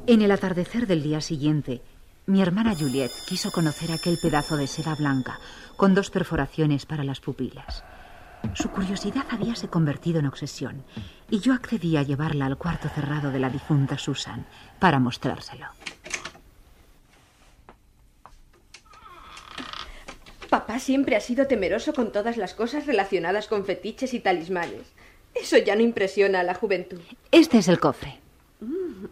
En 0.07 0.21
el 0.21 0.29
atardecer 0.31 0.87
del 0.87 1.01
día 1.01 1.21
siguiente, 1.21 1.81
mi 2.25 2.41
hermana 2.41 2.75
Juliet 2.77 3.11
quiso 3.29 3.49
conocer 3.49 3.93
aquel 3.93 4.17
pedazo 4.21 4.57
de 4.57 4.67
seda 4.67 4.93
blanca 4.93 5.39
con 5.77 5.95
dos 5.95 6.09
perforaciones 6.09 6.85
para 6.85 7.05
las 7.05 7.21
pupilas. 7.21 7.85
Su 8.55 8.71
curiosidad 8.71 9.23
habíase 9.29 9.69
convertido 9.69 10.19
en 10.19 10.25
obsesión 10.25 10.83
y 11.29 11.39
yo 11.39 11.53
accedí 11.53 11.95
a 11.95 12.03
llevarla 12.03 12.45
al 12.45 12.57
cuarto 12.57 12.89
cerrado 12.89 13.31
de 13.31 13.39
la 13.39 13.49
difunta 13.49 13.97
Susan 13.97 14.45
para 14.79 14.99
mostrárselo. 14.99 15.67
Papá 20.51 20.79
siempre 20.79 21.15
ha 21.15 21.21
sido 21.21 21.47
temeroso 21.47 21.93
con 21.93 22.11
todas 22.11 22.35
las 22.35 22.53
cosas 22.53 22.85
relacionadas 22.85 23.47
con 23.47 23.63
fetiches 23.63 24.13
y 24.13 24.19
talismanes. 24.19 24.85
Eso 25.33 25.57
ya 25.57 25.77
no 25.77 25.81
impresiona 25.81 26.41
a 26.41 26.43
la 26.43 26.55
juventud. 26.55 26.99
Este 27.31 27.59
es 27.59 27.69
el 27.69 27.79
cofre. 27.79 28.19
Mm, 28.59 29.05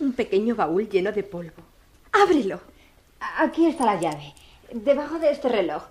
un 0.00 0.12
pequeño 0.14 0.56
baúl 0.56 0.88
lleno 0.88 1.12
de 1.12 1.22
polvo. 1.22 1.62
Ábrelo. 2.10 2.60
Aquí 3.38 3.66
está 3.66 3.86
la 3.86 4.00
llave, 4.00 4.34
debajo 4.72 5.20
de 5.20 5.30
este 5.30 5.48
reloj. 5.48 5.84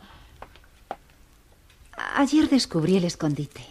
Ayer 2.15 2.49
descubrí 2.49 2.97
el 2.97 3.05
escondite. 3.05 3.61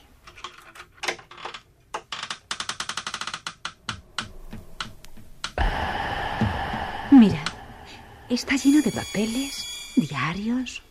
Mira, 7.11 7.44
está 8.30 8.56
lleno 8.56 8.80
de 8.80 8.92
papeles, 8.92 9.92
diarios, 9.94 10.82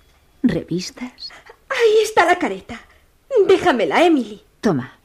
revistas. 0.48 1.32
Ahí 1.70 2.04
está 2.04 2.26
la 2.26 2.38
careta. 2.40 2.82
Déjamela, 3.48 4.04
Emily. 4.04 4.42
Toma, 4.62 4.98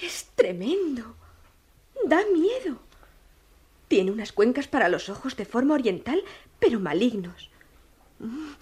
Es 0.00 0.26
tremendo. 0.34 1.14
Da 2.04 2.20
miedo. 2.32 2.78
Tiene 3.88 4.10
unas 4.10 4.32
cuencas 4.32 4.66
para 4.66 4.88
los 4.88 5.08
ojos 5.08 5.36
de 5.36 5.44
forma 5.44 5.74
oriental, 5.74 6.22
pero 6.58 6.80
malignos. 6.80 7.50
Mm, 8.18 8.52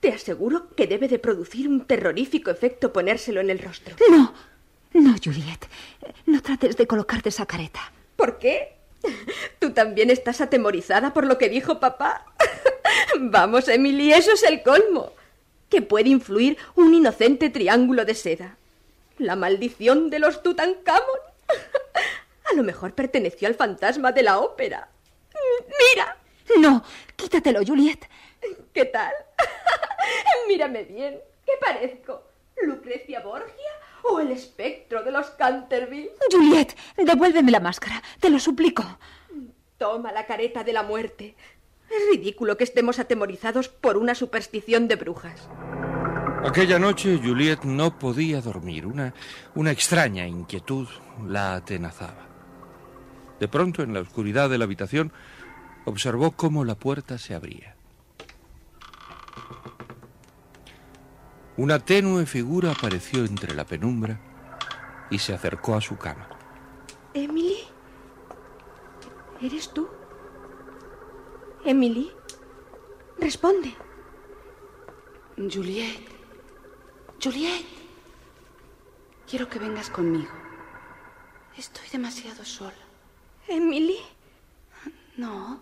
Te 0.00 0.12
aseguro 0.12 0.74
que 0.76 0.86
debe 0.86 1.08
de 1.08 1.18
producir 1.18 1.68
un 1.68 1.84
terrorífico 1.84 2.50
efecto 2.50 2.92
ponérselo 2.92 3.40
en 3.40 3.50
el 3.50 3.58
rostro. 3.58 3.96
No, 4.10 4.32
no, 4.94 5.14
Juliet. 5.22 5.66
No 6.26 6.40
trates 6.40 6.76
de 6.76 6.86
colocarte 6.86 7.28
esa 7.30 7.46
careta. 7.46 7.92
¿Por 8.16 8.38
qué? 8.38 8.76
¿Tú 9.58 9.72
también 9.72 10.10
estás 10.10 10.40
atemorizada 10.40 11.12
por 11.12 11.26
lo 11.26 11.36
que 11.38 11.48
dijo 11.48 11.80
papá? 11.80 12.24
Vamos, 13.20 13.68
Emily, 13.68 14.12
eso 14.12 14.32
es 14.32 14.42
el 14.42 14.62
colmo. 14.62 15.12
Que 15.68 15.82
puede 15.82 16.08
influir 16.08 16.56
un 16.76 16.94
inocente 16.94 17.50
triángulo 17.50 18.04
de 18.04 18.14
seda. 18.14 18.56
La 19.18 19.36
maldición 19.36 20.10
de 20.10 20.18
los 20.18 20.42
Tutankamón. 20.42 21.20
A 22.50 22.54
lo 22.54 22.62
mejor 22.62 22.94
perteneció 22.94 23.46
al 23.46 23.54
fantasma 23.54 24.10
de 24.12 24.22
la 24.22 24.38
ópera. 24.38 24.88
Mira. 25.94 26.16
No, 26.58 26.82
quítatelo, 27.14 27.60
Juliet. 27.66 28.08
¿Qué 28.72 28.86
tal? 28.86 29.12
Mírame 30.48 30.84
bien. 30.84 31.20
¿Qué 31.44 31.52
parezco? 31.60 32.22
¿Lucrecia 32.62 33.20
Borgia 33.20 33.70
o 34.02 34.20
el 34.20 34.32
espectro 34.32 35.02
de 35.02 35.12
los 35.12 35.28
Canterville? 35.30 36.12
Juliet, 36.30 36.74
devuélveme 36.96 37.50
la 37.50 37.60
máscara, 37.60 38.02
te 38.18 38.30
lo 38.30 38.38
suplico. 38.38 38.82
Toma 39.76 40.10
la 40.10 40.26
careta 40.26 40.64
de 40.64 40.72
la 40.72 40.82
muerte. 40.82 41.34
Es 41.90 42.10
ridículo 42.10 42.56
que 42.56 42.64
estemos 42.64 42.98
atemorizados 42.98 43.68
por 43.68 43.96
una 43.96 44.14
superstición 44.14 44.88
de 44.88 44.96
brujas. 44.96 45.48
Aquella 46.44 46.78
noche 46.78 47.20
Juliet 47.22 47.64
no 47.64 47.98
podía 47.98 48.40
dormir. 48.40 48.86
Una, 48.86 49.14
una 49.54 49.70
extraña 49.70 50.26
inquietud 50.26 50.86
la 51.26 51.54
atenazaba. 51.54 52.26
De 53.40 53.48
pronto, 53.48 53.82
en 53.82 53.94
la 53.94 54.00
oscuridad 54.00 54.48
de 54.50 54.58
la 54.58 54.64
habitación, 54.64 55.12
observó 55.84 56.32
cómo 56.32 56.64
la 56.64 56.74
puerta 56.74 57.18
se 57.18 57.34
abría. 57.34 57.74
Una 61.56 61.80
tenue 61.80 62.24
figura 62.26 62.70
apareció 62.70 63.24
entre 63.24 63.54
la 63.54 63.64
penumbra 63.64 64.20
y 65.10 65.18
se 65.18 65.34
acercó 65.34 65.74
a 65.74 65.80
su 65.80 65.96
cama. 65.96 66.28
Emily, 67.14 67.58
¿eres 69.42 69.72
tú? 69.72 69.88
Emily, 71.68 72.10
responde. 73.18 73.76
Juliet, 75.36 76.00
Juliet, 77.22 77.66
quiero 79.28 79.50
que 79.50 79.58
vengas 79.58 79.90
conmigo. 79.90 80.32
Estoy 81.58 81.86
demasiado 81.92 82.42
sola. 82.42 82.86
Emily. 83.46 83.98
No, 85.18 85.60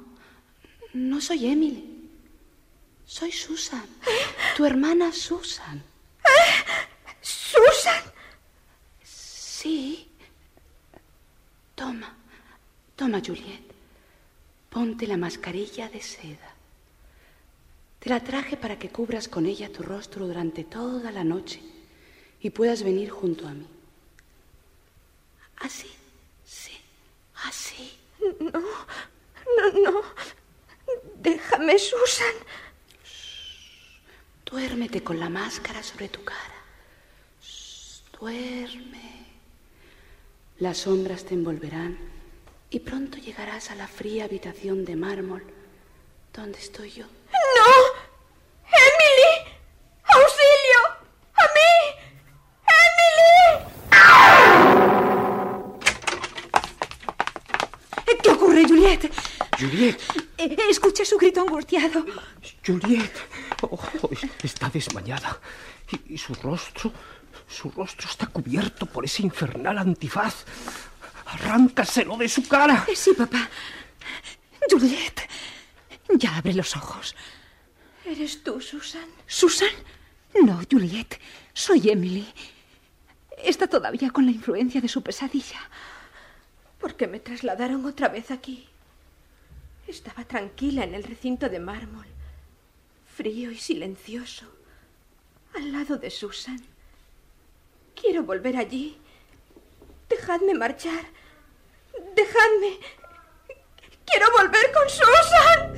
no 0.93 1.21
soy 1.21 1.47
Emily. 1.47 2.09
Soy 3.05 3.33
Susan, 3.33 3.89
tu 4.57 4.65
hermana 4.65 5.11
Susan. 5.11 5.83
¿Susan? 7.21 8.05
Sí. 9.03 10.09
Toma, 11.75 12.15
toma, 12.95 13.21
Juliet. 13.21 13.66
Ponte 14.77 15.07
la 15.07 15.17
mascarilla 15.17 15.89
de 15.89 16.03
seda. 16.03 16.53
Te 17.99 18.11
la 18.11 18.21
traje 18.23 18.59
para 18.59 18.79
que 18.79 18.91
cubras 18.91 19.27
con 19.27 19.47
ella 19.47 19.73
tu 19.73 19.83
rostro 19.83 20.27
durante 20.27 20.65
toda 20.65 21.11
la 21.13 21.25
noche 21.25 21.63
y 22.43 22.51
puedas 22.51 22.83
venir 22.83 23.09
junto 23.09 23.49
a 23.49 23.55
mí. 23.55 23.67
Así, 25.57 25.89
sí, 26.45 26.77
así. 27.37 27.99
No, 28.39 28.61
no, 29.57 29.91
no. 29.91 30.03
Déjame, 31.23 31.79
Susan. 31.79 32.37
Duérmete 34.45 35.03
con 35.03 35.19
la 35.19 35.31
máscara 35.31 35.83
sobre 35.83 36.11
tu 36.11 36.23
cara. 36.23 36.61
Shh, 37.41 38.03
duerme. 38.21 39.25
Las 40.59 40.77
sombras 40.77 41.25
te 41.25 41.33
envolverán 41.33 42.16
y 42.71 42.81
pronto 42.81 43.19
llegarás 43.19 43.71
a 43.71 43.75
la 43.75 43.87
fría 43.89 44.25
habitación 44.25 44.85
de 44.85 44.97
mármol 44.97 45.45
donde 46.33 46.59
estoy 46.59 46.91
yo. 46.91 47.05
¡No! 47.07 47.73
¡Emily! 48.67 49.53
¡Auxilio! 50.05 50.81
¡A 51.35 51.45
mí! 51.55 51.97
¿Qué 58.23 58.31
ocurre, 58.31 58.65
Juliet? 58.67 59.11
Juliet, 59.59 59.99
Eh, 60.39 60.57
Escuché 60.71 61.05
su 61.05 61.17
grito 61.19 61.41
angustiado. 61.41 62.05
Juliet. 62.65 63.13
Oh, 63.63 63.79
oh, 64.03 64.11
está 64.43 64.69
desmayada. 64.69 65.39
Y, 65.93 66.15
y 66.15 66.19
su 66.19 66.35
rostro, 66.35 66.93
su 67.49 67.71
rostro 67.71 68.09
está 68.09 68.27
cubierto 68.27 68.87
por 68.87 69.05
ese 69.05 69.23
infernal 69.23 69.79
antifaz. 69.79 70.45
Arráncaselo 71.27 72.17
de 72.17 72.29
su 72.29 72.47
cara. 72.47 72.85
Eh, 72.89 72.97
Sí, 72.97 73.13
papá. 73.13 73.49
Juliet, 74.71 75.29
ya 76.15 76.37
abre 76.37 76.55
los 76.55 76.77
ojos. 76.77 77.15
¿Eres 78.05 78.43
tú, 78.43 78.61
Susan? 78.61 79.07
¿Susan? 79.27 79.69
No, 80.43 80.61
Juliet. 80.71 81.21
Soy 81.53 81.91
Emily. 81.91 82.27
Está 83.43 83.67
todavía 83.69 84.11
con 84.11 84.25
la 84.27 84.33
influencia 84.33 84.81
de 84.81 84.89
su 84.89 85.03
pesadilla. 85.03 85.61
¿Por 86.81 86.97
qué 86.97 87.07
me 87.07 87.21
trasladaron 87.21 87.85
otra 87.85 88.09
vez 88.09 88.31
aquí? 88.31 88.69
Estaba 89.87 90.25
tranquila 90.25 90.85
en 90.85 90.95
el 90.95 91.05
recinto 91.05 91.49
de 91.49 91.61
mármol, 91.61 92.07
frío 93.17 93.51
y 93.53 93.59
silencioso, 93.59 94.47
al 95.55 95.71
lado 95.73 95.97
de 95.97 96.11
Susan. 96.11 96.61
Quiero 97.95 98.25
volver 98.25 98.57
allí. 98.57 98.99
Dejadme 100.09 100.55
marchar. 100.55 101.05
Dejadme. 102.15 102.79
Quiero 104.05 104.27
volver 104.39 104.73
con 104.73 104.89
Susan. 104.89 105.75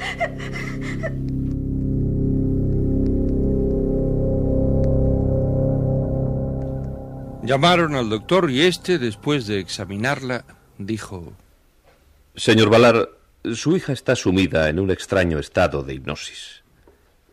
Llamaron 7.42 7.94
al 7.94 8.10
doctor 8.10 8.50
y 8.50 8.60
este, 8.62 8.98
después 8.98 9.46
de 9.46 9.58
examinarla, 9.58 10.44
dijo... 10.76 11.32
Señor 12.36 12.68
Valar, 12.68 13.08
su 13.54 13.74
hija 13.74 13.94
está 13.94 14.14
sumida 14.14 14.68
en 14.68 14.78
un 14.78 14.90
extraño 14.90 15.38
estado 15.38 15.82
de 15.82 15.94
hipnosis. 15.94 16.62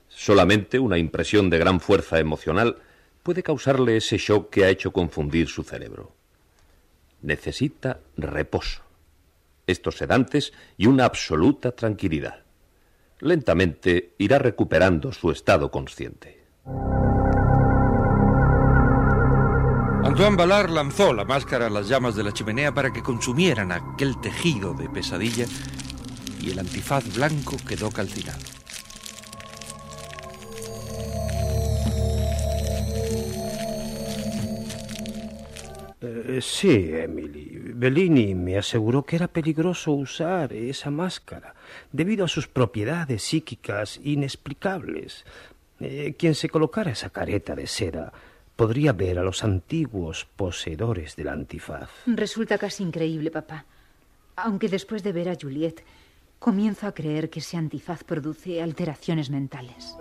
Solamente 0.07 0.79
una 0.79 0.97
impresión 0.97 1.49
de 1.49 1.57
gran 1.57 1.81
fuerza 1.81 2.19
emocional 2.19 2.77
puede 3.23 3.43
causarle 3.43 3.97
ese 3.97 4.17
shock 4.17 4.49
que 4.49 4.63
ha 4.63 4.69
hecho 4.69 4.91
confundir 4.93 5.49
su 5.49 5.63
cerebro. 5.63 6.14
Necesita 7.21 7.99
reposo, 8.17 8.81
estos 9.67 9.97
sedantes 9.97 10.53
y 10.77 10.87
una 10.87 11.05
absoluta 11.05 11.71
tranquilidad. 11.71 12.43
Lentamente 13.19 14.13
irá 14.17 14.39
recuperando 14.39 15.11
su 15.11 15.31
estado 15.31 15.71
consciente. 15.71 16.45
Antoine 20.05 20.37
Ballard 20.37 20.69
lanzó 20.69 21.13
la 21.13 21.25
máscara 21.25 21.67
a 21.67 21.69
las 21.69 21.89
llamas 21.89 22.15
de 22.15 22.23
la 22.23 22.31
chimenea 22.31 22.73
para 22.73 22.93
que 22.93 23.01
consumieran 23.01 23.71
aquel 23.71 24.21
tejido 24.21 24.73
de 24.73 24.87
pesadilla 24.87 25.45
y 26.39 26.51
el 26.51 26.59
antifaz 26.59 27.15
blanco 27.15 27.57
quedó 27.67 27.89
calcinado. 27.89 28.54
Eh, 36.01 36.39
sí, 36.41 36.89
Emily. 36.91 37.71
Bellini 37.73 38.35
me 38.35 38.57
aseguró 38.57 39.03
que 39.03 39.15
era 39.15 39.27
peligroso 39.27 39.91
usar 39.91 40.53
esa 40.53 40.91
máscara 40.91 41.55
debido 41.91 42.25
a 42.25 42.27
sus 42.27 42.47
propiedades 42.47 43.23
psíquicas 43.23 43.99
inexplicables. 44.03 45.25
Eh, 45.79 46.15
quien 46.17 46.35
se 46.35 46.49
colocara 46.49 46.91
esa 46.91 47.09
careta 47.09 47.55
de 47.55 47.67
seda 47.67 48.13
podría 48.55 48.93
ver 48.93 49.19
a 49.19 49.23
los 49.23 49.43
antiguos 49.43 50.25
poseedores 50.35 51.15
del 51.15 51.27
antifaz. 51.27 51.89
Resulta 52.05 52.57
casi 52.57 52.83
increíble, 52.83 53.31
papá. 53.31 53.65
Aunque 54.37 54.69
después 54.69 55.03
de 55.03 55.11
ver 55.11 55.29
a 55.29 55.37
Juliet, 55.39 55.83
comienzo 56.39 56.87
a 56.87 56.93
creer 56.93 57.29
que 57.29 57.39
ese 57.39 57.57
antifaz 57.57 58.03
produce 58.03 58.61
alteraciones 58.61 59.29
mentales. 59.29 59.97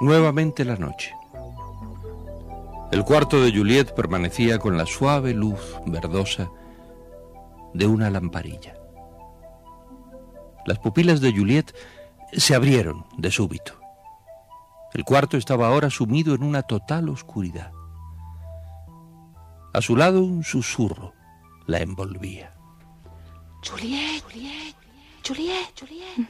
Nuevamente 0.00 0.64
la 0.64 0.76
noche. 0.76 1.14
El 2.90 3.04
cuarto 3.04 3.42
de 3.42 3.52
Juliet 3.52 3.94
permanecía 3.94 4.58
con 4.58 4.78
la 4.78 4.86
suave 4.86 5.34
luz 5.34 5.60
verdosa 5.86 6.50
de 7.74 7.86
una 7.86 8.08
lamparilla. 8.08 8.74
Las 10.64 10.78
pupilas 10.78 11.20
de 11.20 11.32
Juliet 11.32 11.76
se 12.32 12.54
abrieron 12.54 13.04
de 13.18 13.30
súbito. 13.30 13.78
El 14.94 15.04
cuarto 15.04 15.36
estaba 15.36 15.68
ahora 15.68 15.90
sumido 15.90 16.34
en 16.34 16.44
una 16.44 16.62
total 16.62 17.10
oscuridad. 17.10 17.70
A 19.74 19.82
su 19.82 19.96
lado 19.96 20.22
un 20.22 20.44
susurro 20.44 21.12
la 21.66 21.78
envolvía. 21.78 22.54
Juliet, 23.68 24.22
Juliet, 24.24 24.74
Juliet, 25.26 25.78
Juliet. 25.78 26.28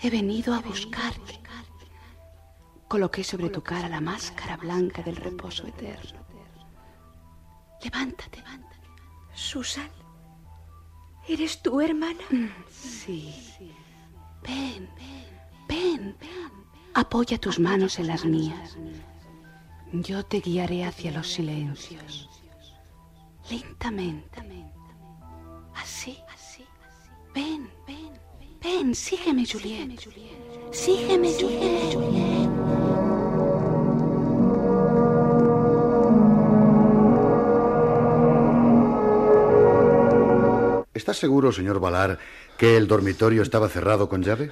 He 0.00 0.08
venido 0.08 0.54
a 0.54 0.60
buscarte. 0.60 1.44
Coloqué 2.94 3.24
sobre 3.24 3.50
tu 3.50 3.60
cara 3.60 3.88
la 3.88 4.00
máscara 4.00 4.56
blanca 4.56 5.02
del 5.02 5.16
reposo 5.16 5.66
eterno. 5.66 6.20
Levántate. 7.82 8.40
Susan, 9.34 9.90
¿eres 11.26 11.60
tu 11.60 11.80
hermana? 11.80 12.22
Sí. 12.70 13.34
Ven, 14.44 14.88
ven, 15.68 16.16
ven. 16.20 16.52
Apoya 16.94 17.36
tus 17.36 17.58
manos 17.58 17.98
en 17.98 18.06
las 18.06 18.24
mías. 18.24 18.76
Yo 19.92 20.24
te 20.24 20.38
guiaré 20.38 20.84
hacia 20.84 21.10
los 21.10 21.26
silencios. 21.32 22.30
Lentamente. 23.50 24.38
Así, 25.74 26.16
así. 26.32 26.64
Ven, 27.34 27.68
ven, 27.88 28.12
ven. 28.62 28.94
Sígueme, 28.94 29.44
Juliet. 29.44 29.98
Sígueme, 30.70 31.32
Juliet. 31.32 32.33
¿Está 41.14 41.26
seguro, 41.28 41.52
señor 41.52 41.78
Valar, 41.78 42.18
que 42.58 42.76
el 42.76 42.88
dormitorio 42.88 43.42
estaba 43.42 43.68
cerrado 43.68 44.08
con 44.08 44.24
llave? 44.24 44.50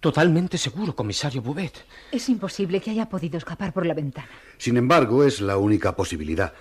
Totalmente 0.00 0.58
seguro, 0.58 0.94
comisario 0.94 1.40
Bouvet. 1.40 1.72
Es 2.12 2.28
imposible 2.28 2.78
que 2.82 2.90
haya 2.90 3.08
podido 3.08 3.38
escapar 3.38 3.72
por 3.72 3.86
la 3.86 3.94
ventana. 3.94 4.28
Sin 4.58 4.76
embargo, 4.76 5.24
es 5.24 5.40
la 5.40 5.56
única 5.56 5.96
posibilidad. 5.96 6.52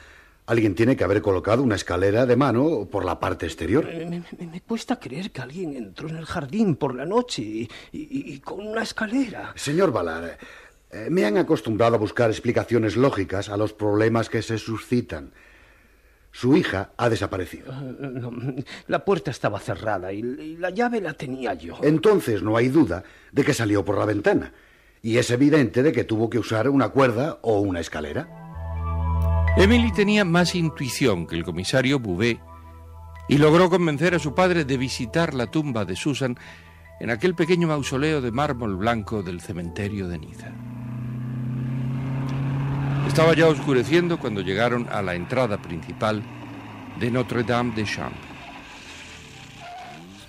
Alguien 0.45 0.75
tiene 0.75 0.95
que 0.95 1.03
haber 1.03 1.21
colocado 1.21 1.61
una 1.61 1.75
escalera 1.75 2.25
de 2.25 2.37
mano 2.37 2.87
por 2.89 3.03
la 3.03 3.19
parte 3.19 3.45
exterior. 3.45 3.83
Me, 3.85 4.05
me- 4.39 4.47
me 4.47 4.61
cuesta 4.61 4.97
creer 4.97 5.31
que 5.31 5.41
alguien 5.41 5.75
entró 5.75 6.07
en 6.07 6.15
el 6.15 6.25
jardín 6.25 6.77
por 6.77 6.95
la 6.95 7.05
noche 7.05 7.41
y, 7.41 7.69
y- 7.91 8.33
y 8.33 8.39
con 8.39 8.65
una 8.65 8.83
escalera. 8.83 9.51
Señor 9.57 9.91
Valar, 9.91 10.37
eh, 10.89 11.07
me 11.11 11.25
han 11.25 11.35
acostumbrado 11.37 11.95
a 11.95 11.99
buscar 11.99 12.29
explicaciones 12.29 12.95
lógicas 12.95 13.49
a 13.49 13.57
los 13.57 13.73
problemas 13.73 14.29
que 14.29 14.41
se 14.41 14.57
suscitan. 14.57 15.33
Su 16.31 16.55
hija 16.55 16.91
ha 16.97 17.09
desaparecido. 17.09 17.71
Eh, 17.73 17.95
no, 17.99 18.31
la 18.87 19.03
puerta 19.03 19.31
estaba 19.31 19.59
cerrada 19.59 20.13
y, 20.13 20.19
y 20.19 20.57
la 20.57 20.69
llave 20.69 21.01
la 21.01 21.13
tenía 21.13 21.53
yo. 21.53 21.77
Entonces 21.83 22.41
no 22.41 22.57
hay 22.57 22.69
duda 22.69 23.03
de 23.31 23.43
que 23.43 23.53
salió 23.53 23.83
por 23.83 23.97
la 23.97 24.05
ventana. 24.05 24.53
Y 25.01 25.17
es 25.17 25.31
evidente 25.31 25.83
de 25.83 25.91
que 25.91 26.03
tuvo 26.03 26.29
que 26.29 26.39
usar 26.39 26.69
una 26.69 26.89
cuerda 26.89 27.39
o 27.41 27.59
una 27.59 27.79
escalera. 27.79 28.27
Emily 29.57 29.91
tenía 29.91 30.23
más 30.23 30.55
intuición 30.55 31.27
que 31.27 31.35
el 31.35 31.43
comisario 31.43 31.99
Bouvet 31.99 32.39
y 33.27 33.37
logró 33.37 33.69
convencer 33.69 34.15
a 34.15 34.19
su 34.19 34.33
padre 34.33 34.63
de 34.63 34.77
visitar 34.77 35.33
la 35.33 35.47
tumba 35.47 35.85
de 35.85 35.95
Susan 35.95 36.37
en 36.99 37.09
aquel 37.09 37.35
pequeño 37.35 37.67
mausoleo 37.67 38.21
de 38.21 38.31
mármol 38.31 38.77
blanco 38.77 39.23
del 39.23 39.41
cementerio 39.41 40.07
de 40.07 40.19
Niza. 40.19 40.51
Estaba 43.11 43.35
ya 43.35 43.49
oscureciendo 43.49 44.17
cuando 44.17 44.39
llegaron 44.39 44.87
a 44.89 45.01
la 45.01 45.15
entrada 45.15 45.61
principal 45.61 46.23
de 46.97 47.11
Notre 47.11 47.43
Dame 47.43 47.75
de 47.75 47.83
Champs. 47.83 48.15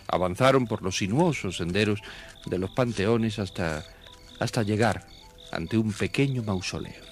Avanzaron 0.09 0.66
por 0.66 0.83
los 0.83 0.97
sinuosos 0.97 1.59
senderos 1.59 2.01
de 2.45 2.59
los 2.59 2.71
panteones 2.71 3.38
hasta, 3.38 3.85
hasta 4.40 4.64
llegar 4.64 5.07
ante 5.53 5.79
un 5.79 5.92
pequeño 5.92 6.42
mausoleo. 6.42 7.05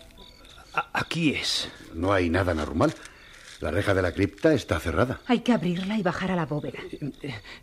Aquí 0.92 1.34
es. 1.34 1.68
No 1.94 2.12
hay 2.12 2.30
nada 2.30 2.52
normal. 2.52 2.92
La 3.60 3.70
reja 3.70 3.94
de 3.94 4.02
la 4.02 4.12
cripta 4.12 4.52
está 4.52 4.80
cerrada. 4.80 5.20
Hay 5.26 5.38
que 5.38 5.52
abrirla 5.52 5.96
y 5.96 6.02
bajar 6.02 6.32
a 6.32 6.36
la 6.36 6.46
bóveda. 6.46 6.80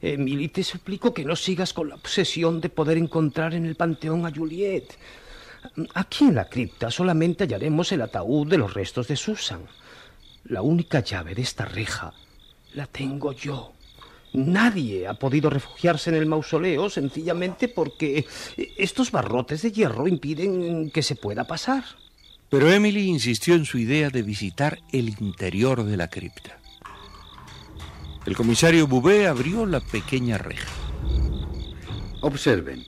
Emily, 0.01 0.47
te 0.47 0.63
suplico 0.63 1.13
que 1.13 1.25
no 1.25 1.35
sigas 1.35 1.73
con 1.73 1.89
la 1.89 1.95
obsesión 1.95 2.61
de 2.61 2.69
poder 2.69 2.97
encontrar 2.97 3.53
en 3.53 3.65
el 3.65 3.75
panteón 3.75 4.25
a 4.25 4.31
Juliet. 4.33 4.93
Aquí 5.93 6.25
en 6.25 6.35
la 6.35 6.49
cripta 6.49 6.89
solamente 6.91 7.43
hallaremos 7.43 7.91
el 7.91 8.01
ataúd 8.01 8.47
de 8.47 8.57
los 8.57 8.73
restos 8.73 9.07
de 9.07 9.15
Susan. 9.15 9.61
La 10.45 10.61
única 10.61 11.01
llave 11.01 11.35
de 11.35 11.41
esta 11.41 11.65
reja 11.65 12.13
la 12.73 12.85
tengo 12.85 13.33
yo. 13.33 13.73
Nadie 14.33 15.07
ha 15.07 15.13
podido 15.13 15.49
refugiarse 15.49 16.09
en 16.09 16.15
el 16.17 16.25
mausoleo 16.25 16.89
sencillamente 16.89 17.67
porque 17.67 18.25
estos 18.77 19.11
barrotes 19.11 19.61
de 19.61 19.71
hierro 19.71 20.07
impiden 20.07 20.91
que 20.91 21.01
se 21.01 21.15
pueda 21.15 21.45
pasar. 21.45 21.83
Pero 22.49 22.71
Emily 22.71 23.07
insistió 23.07 23.55
en 23.55 23.65
su 23.65 23.77
idea 23.77 24.09
de 24.09 24.21
visitar 24.21 24.79
el 24.91 25.09
interior 25.19 25.83
de 25.83 25.97
la 25.97 26.09
cripta. 26.09 26.59
El 28.25 28.35
comisario 28.35 28.87
Bouvet 28.87 29.27
abrió 29.27 29.65
la 29.65 29.79
pequeña 29.79 30.37
reja. 30.37 30.69
Observen, 32.21 32.85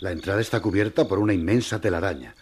la 0.00 0.12
entrada 0.12 0.40
está 0.40 0.60
cubierta 0.60 1.06
por 1.08 1.18
una 1.18 1.32
inmensa 1.32 1.80
telaraña. 1.80 2.34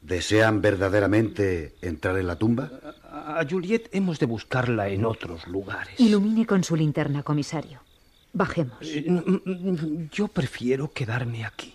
¿Desean 0.00 0.60
verdaderamente 0.62 1.74
entrar 1.82 2.16
en 2.18 2.26
la 2.26 2.36
tumba? 2.36 2.70
A 3.10 3.44
Juliet 3.48 3.88
hemos 3.92 4.18
de 4.18 4.26
buscarla 4.26 4.88
en 4.88 5.04
otros 5.04 5.46
lugares. 5.48 5.98
Ilumine 5.98 6.46
con 6.46 6.62
su 6.64 6.76
linterna, 6.76 7.22
comisario. 7.22 7.80
Bajemos. 8.32 8.78
Eh, 8.82 10.08
Yo 10.12 10.28
prefiero 10.28 10.90
quedarme 10.92 11.44
aquí. 11.44 11.74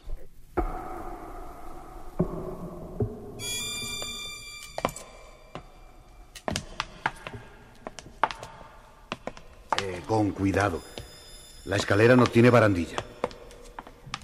Eh, 9.81 10.01
con 10.07 10.31
cuidado. 10.31 10.81
La 11.65 11.75
escalera 11.75 12.15
no 12.15 12.25
tiene 12.27 12.49
barandilla. 12.49 12.97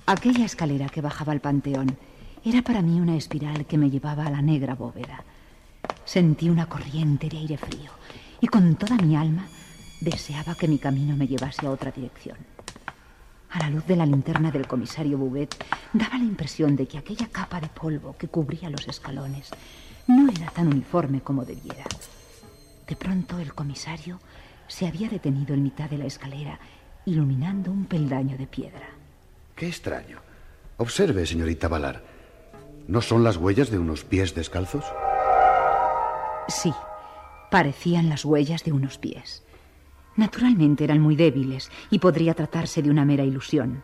Aquella 0.10 0.46
escalera 0.46 0.90
que 0.90 1.02
bajaba 1.02 1.34
al 1.34 1.40
panteón 1.40 1.96
era 2.44 2.64
para 2.64 2.82
mí 2.82 3.00
una 3.00 3.16
espiral 3.16 3.68
que 3.68 3.78
me 3.78 3.92
llevaba 3.92 4.26
a 4.26 4.32
la 4.32 4.42
negra 4.42 4.74
bóveda. 4.74 5.24
Sentí 6.04 6.50
una 6.50 6.66
corriente 6.66 7.30
de 7.30 7.38
aire 7.38 7.58
frío 7.58 7.92
y 8.42 8.48
con 8.48 8.74
toda 8.74 8.96
mi 8.96 9.16
alma 9.16 9.46
deseaba 10.02 10.56
que 10.56 10.68
mi 10.68 10.80
camino 10.80 11.16
me 11.16 11.28
llevase 11.28 11.68
a 11.68 11.70
otra 11.70 11.92
dirección. 11.92 12.38
A 13.52 13.60
la 13.60 13.70
luz 13.70 13.86
de 13.86 13.96
la 13.96 14.08
linterna 14.08 14.50
del 14.50 14.66
comisario 14.66 15.20
Bouvet 15.20 15.54
daba 15.94 16.18
la 16.18 16.24
impresión 16.24 16.76
de 16.76 16.88
que 16.88 16.98
aquella 16.98 17.28
capa 17.28 17.62
de 17.62 17.68
polvo 17.68 18.16
que 18.18 18.30
cubría 18.30 18.72
los 18.72 18.88
escalones 18.88 19.52
no 20.08 20.28
era 20.32 20.50
tan 20.50 20.70
uniforme 20.70 21.22
como 21.22 21.46
debiera. 21.46 21.86
De 22.88 22.96
pronto 22.96 23.38
el 23.38 23.54
comisario 23.54 24.20
se 24.68 24.88
había 24.88 25.08
detenido 25.08 25.54
en 25.54 25.62
mitad 25.62 25.88
de 25.88 26.00
la 26.00 26.06
escalera, 26.06 26.60
iluminando 27.06 27.72
un 27.72 27.86
peldaño 27.86 28.40
de 28.40 28.48
piedra. 28.48 28.99
Qué 29.60 29.68
extraño. 29.68 30.22
Observe, 30.78 31.26
señorita 31.26 31.68
Valar. 31.68 32.02
¿No 32.88 33.02
son 33.02 33.26
las 33.26 33.36
huellas 33.36 33.70
de 33.70 33.78
unos 33.78 34.06
pies 34.06 34.34
descalzos? 34.34 34.86
Sí, 36.48 36.74
parecían 37.52 38.08
las 38.08 38.24
huellas 38.24 38.64
de 38.64 38.72
unos 38.72 38.98
pies. 38.98 39.44
Naturalmente 40.16 40.86
eran 40.86 41.02
muy 41.02 41.18
débiles 41.18 41.70
y 41.90 42.00
podría 42.00 42.36
tratarse 42.36 42.82
de 42.82 42.90
una 42.90 43.04
mera 43.04 43.26
ilusión. 43.26 43.84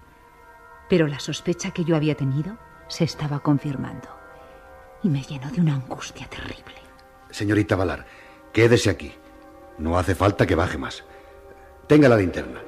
Pero 0.89 1.07
la 1.07 1.19
sospecha 1.19 1.71
que 1.71 1.83
yo 1.83 1.97
había 1.97 2.15
tenido 2.15 2.57
se 2.87 3.03
estaba 3.03 3.41
confirmando 3.41 4.07
y 5.03 5.09
me 5.09 5.23
llenó 5.23 5.51
de 5.51 5.59
una 5.59 5.75
angustia 5.75 6.25
terrible. 6.27 6.75
Señorita 7.31 7.75
Valar, 7.75 8.05
quédese 8.53 8.89
aquí. 8.89 9.11
No 9.77 9.99
hace 9.99 10.15
falta 10.15 10.47
que 10.47 10.55
baje 10.55 10.77
más. 10.77 11.03
Tenga 11.85 12.07
la 12.07 12.15
linterna. 12.15 12.61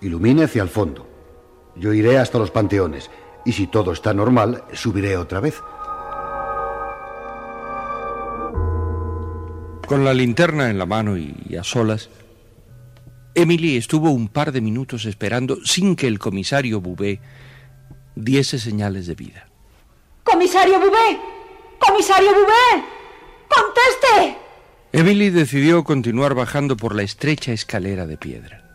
Ilumine 0.00 0.44
hacia 0.44 0.62
el 0.62 0.70
fondo. 0.70 1.07
Yo 1.78 1.92
iré 1.92 2.18
hasta 2.18 2.38
los 2.38 2.50
panteones 2.50 3.10
y 3.44 3.52
si 3.52 3.66
todo 3.66 3.92
está 3.92 4.12
normal, 4.12 4.64
subiré 4.72 5.16
otra 5.16 5.40
vez. 5.40 5.60
Con 9.86 10.04
la 10.04 10.12
linterna 10.12 10.70
en 10.70 10.78
la 10.78 10.86
mano 10.86 11.16
y 11.16 11.56
a 11.58 11.64
solas, 11.64 12.10
Emily 13.34 13.76
estuvo 13.76 14.10
un 14.10 14.26
par 14.28 14.50
de 14.50 14.60
minutos 14.60 15.04
esperando 15.04 15.58
sin 15.64 15.94
que 15.94 16.08
el 16.08 16.18
comisario 16.18 16.80
Bouvet 16.80 17.20
diese 18.16 18.58
señales 18.58 19.06
de 19.06 19.14
vida. 19.14 19.48
¡Comisario 20.24 20.80
Bouvet! 20.80 21.18
¡Comisario 21.78 22.30
Bouvet! 22.32 22.84
¡Conteste! 23.48 24.38
Emily 24.92 25.30
decidió 25.30 25.84
continuar 25.84 26.34
bajando 26.34 26.76
por 26.76 26.96
la 26.96 27.02
estrecha 27.02 27.52
escalera 27.52 28.06
de 28.06 28.16
piedra. 28.16 28.67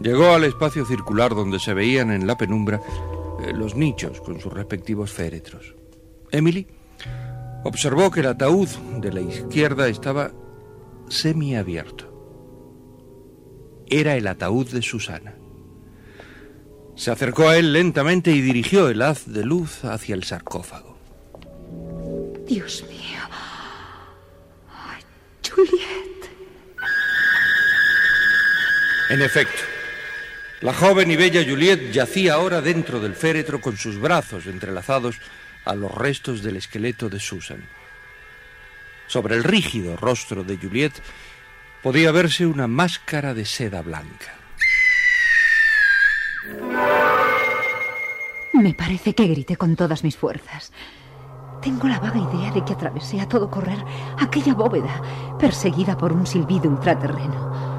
Llegó 0.00 0.34
al 0.34 0.44
espacio 0.44 0.84
circular 0.84 1.34
donde 1.34 1.58
se 1.58 1.74
veían 1.74 2.10
en 2.10 2.26
la 2.26 2.36
penumbra 2.36 2.80
eh, 3.42 3.52
los 3.54 3.74
nichos 3.74 4.20
con 4.20 4.40
sus 4.40 4.52
respectivos 4.52 5.10
féretros. 5.12 5.74
Emily 6.30 6.66
observó 7.64 8.10
que 8.10 8.20
el 8.20 8.26
ataúd 8.26 8.68
de 9.00 9.12
la 9.12 9.20
izquierda 9.20 9.88
estaba 9.88 10.32
semiabierto. 11.08 12.12
Era 13.88 14.16
el 14.16 14.26
ataúd 14.26 14.68
de 14.68 14.82
Susana. 14.82 15.34
Se 16.96 17.10
acercó 17.10 17.48
a 17.48 17.56
él 17.56 17.72
lentamente 17.72 18.30
y 18.32 18.40
dirigió 18.40 18.88
el 18.88 19.02
haz 19.02 19.30
de 19.30 19.44
luz 19.44 19.84
hacia 19.84 20.14
el 20.14 20.24
sarcófago. 20.24 20.96
Dios 22.46 22.84
mío. 22.88 23.20
Ay, 24.68 25.02
Juliet. 25.48 26.30
En 29.10 29.22
efecto, 29.22 29.62
la 30.60 30.72
joven 30.72 31.10
y 31.10 31.16
bella 31.16 31.44
Juliet 31.46 31.92
yacía 31.92 32.34
ahora 32.34 32.60
dentro 32.60 33.00
del 33.00 33.14
féretro 33.14 33.60
con 33.60 33.76
sus 33.76 33.98
brazos 33.98 34.46
entrelazados 34.46 35.20
a 35.64 35.74
los 35.74 35.92
restos 35.92 36.42
del 36.42 36.56
esqueleto 36.56 37.08
de 37.08 37.20
Susan. 37.20 37.62
Sobre 39.06 39.36
el 39.36 39.44
rígido 39.44 39.96
rostro 39.96 40.44
de 40.44 40.56
Juliet 40.56 40.92
podía 41.82 42.10
verse 42.10 42.46
una 42.46 42.66
máscara 42.66 43.34
de 43.34 43.44
seda 43.44 43.82
blanca. 43.82 44.34
Me 48.54 48.72
parece 48.72 49.14
que 49.14 49.26
grité 49.26 49.56
con 49.56 49.76
todas 49.76 50.02
mis 50.02 50.16
fuerzas. 50.16 50.72
Tengo 51.60 51.88
la 51.88 52.00
vaga 52.00 52.18
idea 52.18 52.50
de 52.52 52.64
que 52.64 52.72
atravesé 52.72 53.20
a 53.20 53.28
todo 53.28 53.50
correr 53.50 53.78
aquella 54.18 54.54
bóveda, 54.54 55.36
perseguida 55.38 55.98
por 55.98 56.12
un 56.12 56.26
silbido 56.26 56.70
ultraterreno. 56.70 57.75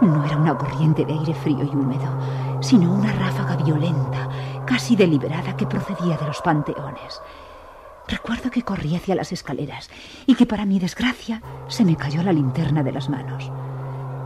No 0.00 0.24
era 0.24 0.36
una 0.36 0.56
corriente 0.56 1.04
de 1.04 1.12
aire 1.14 1.34
frío 1.34 1.64
y 1.64 1.68
húmedo, 1.68 2.60
sino 2.60 2.92
una 2.92 3.12
ráfaga 3.12 3.56
violenta, 3.56 4.28
casi 4.66 4.94
deliberada, 4.94 5.56
que 5.56 5.66
procedía 5.66 6.16
de 6.16 6.26
los 6.26 6.42
panteones. 6.42 7.22
Recuerdo 8.08 8.50
que 8.50 8.62
corrí 8.62 8.94
hacia 8.94 9.14
las 9.14 9.32
escaleras 9.32 9.90
y 10.26 10.34
que 10.34 10.46
para 10.46 10.64
mi 10.64 10.78
desgracia 10.78 11.42
se 11.68 11.84
me 11.84 11.96
cayó 11.96 12.22
la 12.22 12.32
linterna 12.32 12.82
de 12.82 12.92
las 12.92 13.08
manos. 13.08 13.50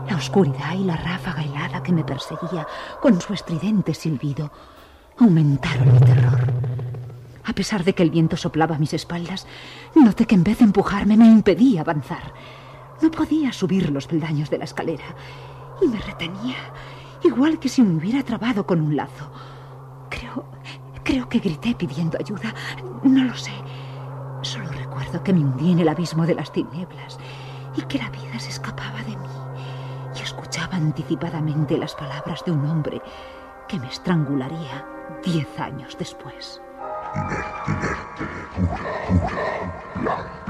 La 0.09 0.17
oscuridad 0.17 0.73
y 0.75 0.83
la 0.83 0.97
ráfaga 0.97 1.43
helada 1.43 1.81
que 1.81 1.93
me 1.93 2.03
perseguía 2.03 2.67
con 3.01 3.19
su 3.21 3.33
estridente 3.33 3.93
silbido 3.93 4.51
aumentaron 5.17 5.93
mi 5.93 5.99
terror. 5.99 6.53
A 7.43 7.53
pesar 7.53 7.83
de 7.83 7.95
que 7.95 8.03
el 8.03 8.11
viento 8.11 8.37
soplaba 8.37 8.75
a 8.75 8.79
mis 8.79 8.93
espaldas, 8.93 9.47
noté 9.95 10.25
que 10.27 10.35
en 10.35 10.43
vez 10.43 10.59
de 10.59 10.65
empujarme 10.65 11.17
me 11.17 11.25
impedía 11.25 11.81
avanzar. 11.81 12.33
No 13.01 13.09
podía 13.09 13.51
subir 13.51 13.89
los 13.89 14.05
peldaños 14.05 14.49
de 14.51 14.59
la 14.59 14.65
escalera 14.65 15.15
y 15.81 15.87
me 15.87 15.99
retenía, 15.99 16.57
igual 17.23 17.59
que 17.59 17.69
si 17.69 17.81
me 17.81 17.97
hubiera 17.97 18.23
trabado 18.23 18.65
con 18.65 18.81
un 18.81 18.95
lazo. 18.95 19.31
Creo, 20.09 20.45
creo 21.03 21.27
que 21.27 21.39
grité 21.39 21.75
pidiendo 21.75 22.17
ayuda. 22.19 22.53
No 23.03 23.23
lo 23.23 23.35
sé. 23.35 23.51
Solo 24.41 24.69
recuerdo 24.71 25.23
que 25.23 25.33
me 25.33 25.41
hundí 25.41 25.71
en 25.71 25.79
el 25.79 25.89
abismo 25.89 26.25
de 26.25 26.35
las 26.35 26.51
tinieblas 26.51 27.17
y 27.75 27.81
que 27.83 27.97
la 27.97 28.09
vida 28.09 28.39
se 28.39 28.49
escapaba 28.49 28.99
de 29.03 29.15
mí. 29.15 29.27
Y 30.17 30.21
escuchaba 30.21 30.75
anticipadamente 30.75 31.77
las 31.77 31.95
palabras 31.95 32.43
de 32.45 32.51
un 32.51 32.65
hombre 32.65 33.01
que 33.67 33.79
me 33.79 33.87
estrangularía 33.87 34.85
diez 35.23 35.59
años 35.59 35.95
después. 35.97 36.61
Inerte, 37.15 37.41
inerte, 37.67 38.23
pura, 38.55 38.79
pura, 39.07 39.81
blanca, 39.95 40.40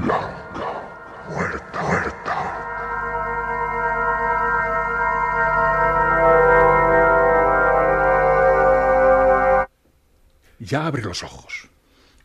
Ya 10.64 10.86
abre 10.86 11.02
los 11.02 11.24
ojos. 11.24 11.68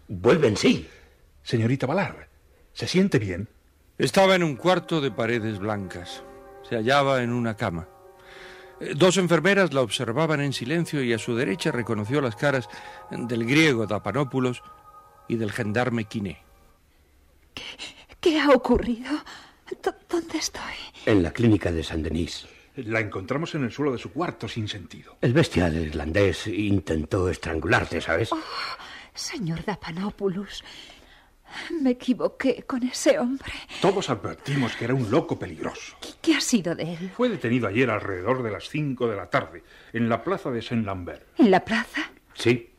Vuelven, 0.07 0.55
sí. 0.57 0.87
Señorita 1.41 1.87
Valar, 1.87 2.29
¿se 2.73 2.87
siente 2.87 3.17
bien? 3.17 3.47
Estaba 3.97 4.35
en 4.35 4.43
un 4.43 4.55
cuarto 4.55 5.01
de 5.01 5.09
paredes 5.09 5.57
blancas. 5.57 6.21
Se 6.69 6.75
hallaba 6.75 7.23
en 7.23 7.31
una 7.33 7.55
cama. 7.55 7.87
Eh, 8.79 8.93
Dos 8.95 9.17
enfermeras 9.17 9.73
la 9.73 9.81
observaban 9.81 10.39
en 10.41 10.53
silencio 10.53 11.01
y 11.01 11.13
a 11.13 11.17
su 11.17 11.35
derecha 11.35 11.71
reconoció 11.71 12.21
las 12.21 12.35
caras 12.35 12.69
del 13.09 13.43
griego 13.45 13.87
Dapanópulos 13.87 14.61
y 15.27 15.37
del 15.37 15.51
gendarme 15.51 16.05
Quiné. 16.05 16.43
¿Qué 18.21 18.39
ha 18.39 18.51
ocurrido? 18.51 19.09
¿Dónde 20.09 20.37
estoy? 20.37 20.61
En 21.07 21.23
la 21.23 21.31
clínica 21.31 21.71
de 21.71 21.83
San 21.83 22.03
Denis. 22.03 22.45
La 22.77 22.99
encontramos 22.99 23.55
en 23.55 23.63
el 23.63 23.71
suelo 23.71 23.91
de 23.91 23.97
su 23.97 24.11
cuarto 24.13 24.47
sin 24.47 24.67
sentido. 24.67 25.17
El 25.21 25.33
bestial 25.33 25.75
irlandés 25.75 26.45
intentó 26.47 27.27
estrangularte, 27.27 27.99
¿sabes? 28.01 28.29
Señor 29.15 29.65
Dapanopoulos, 29.65 30.63
me 31.81 31.91
equivoqué 31.91 32.63
con 32.63 32.83
ese 32.83 33.17
hombre. 33.17 33.51
Todos 33.81 34.11
advertimos 34.11 34.75
que 34.75 34.85
era 34.85 34.93
un 34.93 35.09
loco 35.09 35.39
peligroso. 35.39 35.97
¿Qué 36.21 36.35
ha 36.35 36.41
sido 36.41 36.75
de 36.75 36.93
él? 36.93 37.11
Fue 37.15 37.29
detenido 37.29 37.67
ayer 37.67 37.89
alrededor 37.89 38.43
de 38.43 38.51
las 38.51 38.69
5 38.69 39.07
de 39.07 39.15
la 39.15 39.29
tarde 39.29 39.63
en 39.93 40.07
la 40.07 40.23
plaza 40.23 40.51
de 40.51 40.61
Saint-Lambert. 40.61 41.39
¿En 41.39 41.49
la 41.49 41.65
plaza? 41.65 42.11
Sí. 42.35 42.69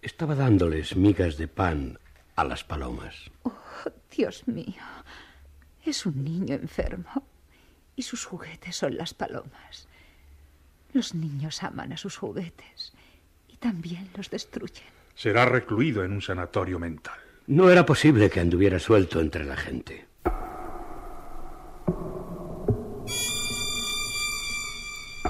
Estaba 0.00 0.36
dándoles 0.36 0.96
migas 0.96 1.36
de 1.36 1.48
pan 1.48 1.98
a 2.34 2.44
las 2.44 2.64
palomas. 2.64 3.30
Oh, 3.42 3.52
Dios 4.16 4.46
mío. 4.46 4.82
Es 5.84 6.06
un 6.06 6.24
niño 6.24 6.54
enfermo. 6.54 7.26
Y 7.98 8.02
sus 8.02 8.24
juguetes 8.24 8.76
son 8.76 8.96
las 8.96 9.12
palomas. 9.12 9.88
Los 10.92 11.16
niños 11.16 11.64
aman 11.64 11.92
a 11.92 11.96
sus 11.96 12.16
juguetes. 12.16 12.92
Y 13.48 13.56
también 13.56 14.08
los 14.16 14.30
destruyen. 14.30 14.86
Será 15.16 15.46
recluido 15.46 16.04
en 16.04 16.12
un 16.12 16.22
sanatorio 16.22 16.78
mental. 16.78 17.18
No 17.48 17.68
era 17.68 17.84
posible 17.84 18.30
que 18.30 18.38
anduviera 18.38 18.78
suelto 18.78 19.18
entre 19.18 19.44
la 19.44 19.56
gente. 19.56 20.06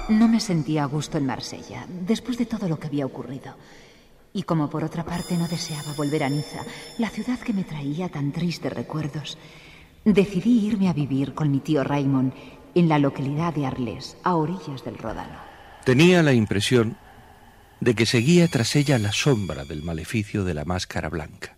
No 0.09 0.27
me 0.27 0.39
sentía 0.39 0.83
a 0.83 0.85
gusto 0.85 1.17
en 1.17 1.25
Marsella, 1.25 1.87
después 1.89 2.37
de 2.37 2.45
todo 2.45 2.69
lo 2.69 2.77
que 2.77 2.85
había 2.85 3.07
ocurrido. 3.07 3.55
Y 4.31 4.43
como 4.43 4.69
por 4.69 4.83
otra 4.83 5.03
parte 5.03 5.35
no 5.37 5.47
deseaba 5.47 5.93
volver 5.93 6.23
a 6.23 6.29
Niza, 6.29 6.63
la 6.99 7.09
ciudad 7.09 7.39
que 7.39 7.53
me 7.53 7.63
traía 7.63 8.09
tan 8.09 8.31
tristes 8.31 8.71
recuerdos, 8.71 9.39
decidí 10.05 10.67
irme 10.67 10.87
a 10.87 10.93
vivir 10.93 11.33
con 11.33 11.49
mi 11.49 11.61
tío 11.61 11.83
Raymond 11.83 12.58
en 12.79 12.87
la 12.87 12.97
localidad 12.97 13.53
de 13.53 13.65
Arles, 13.65 14.15
a 14.23 14.35
orillas 14.35 14.85
del 14.85 14.97
Ródano. 14.97 15.37
Tenía 15.83 16.23
la 16.23 16.33
impresión 16.33 16.95
de 17.81 17.93
que 17.93 18.05
seguía 18.05 18.47
tras 18.47 18.75
ella 18.75 18.97
la 18.97 19.11
sombra 19.11 19.65
del 19.65 19.83
maleficio 19.83 20.45
de 20.45 20.53
la 20.53 20.63
máscara 20.65 21.09
blanca. 21.09 21.57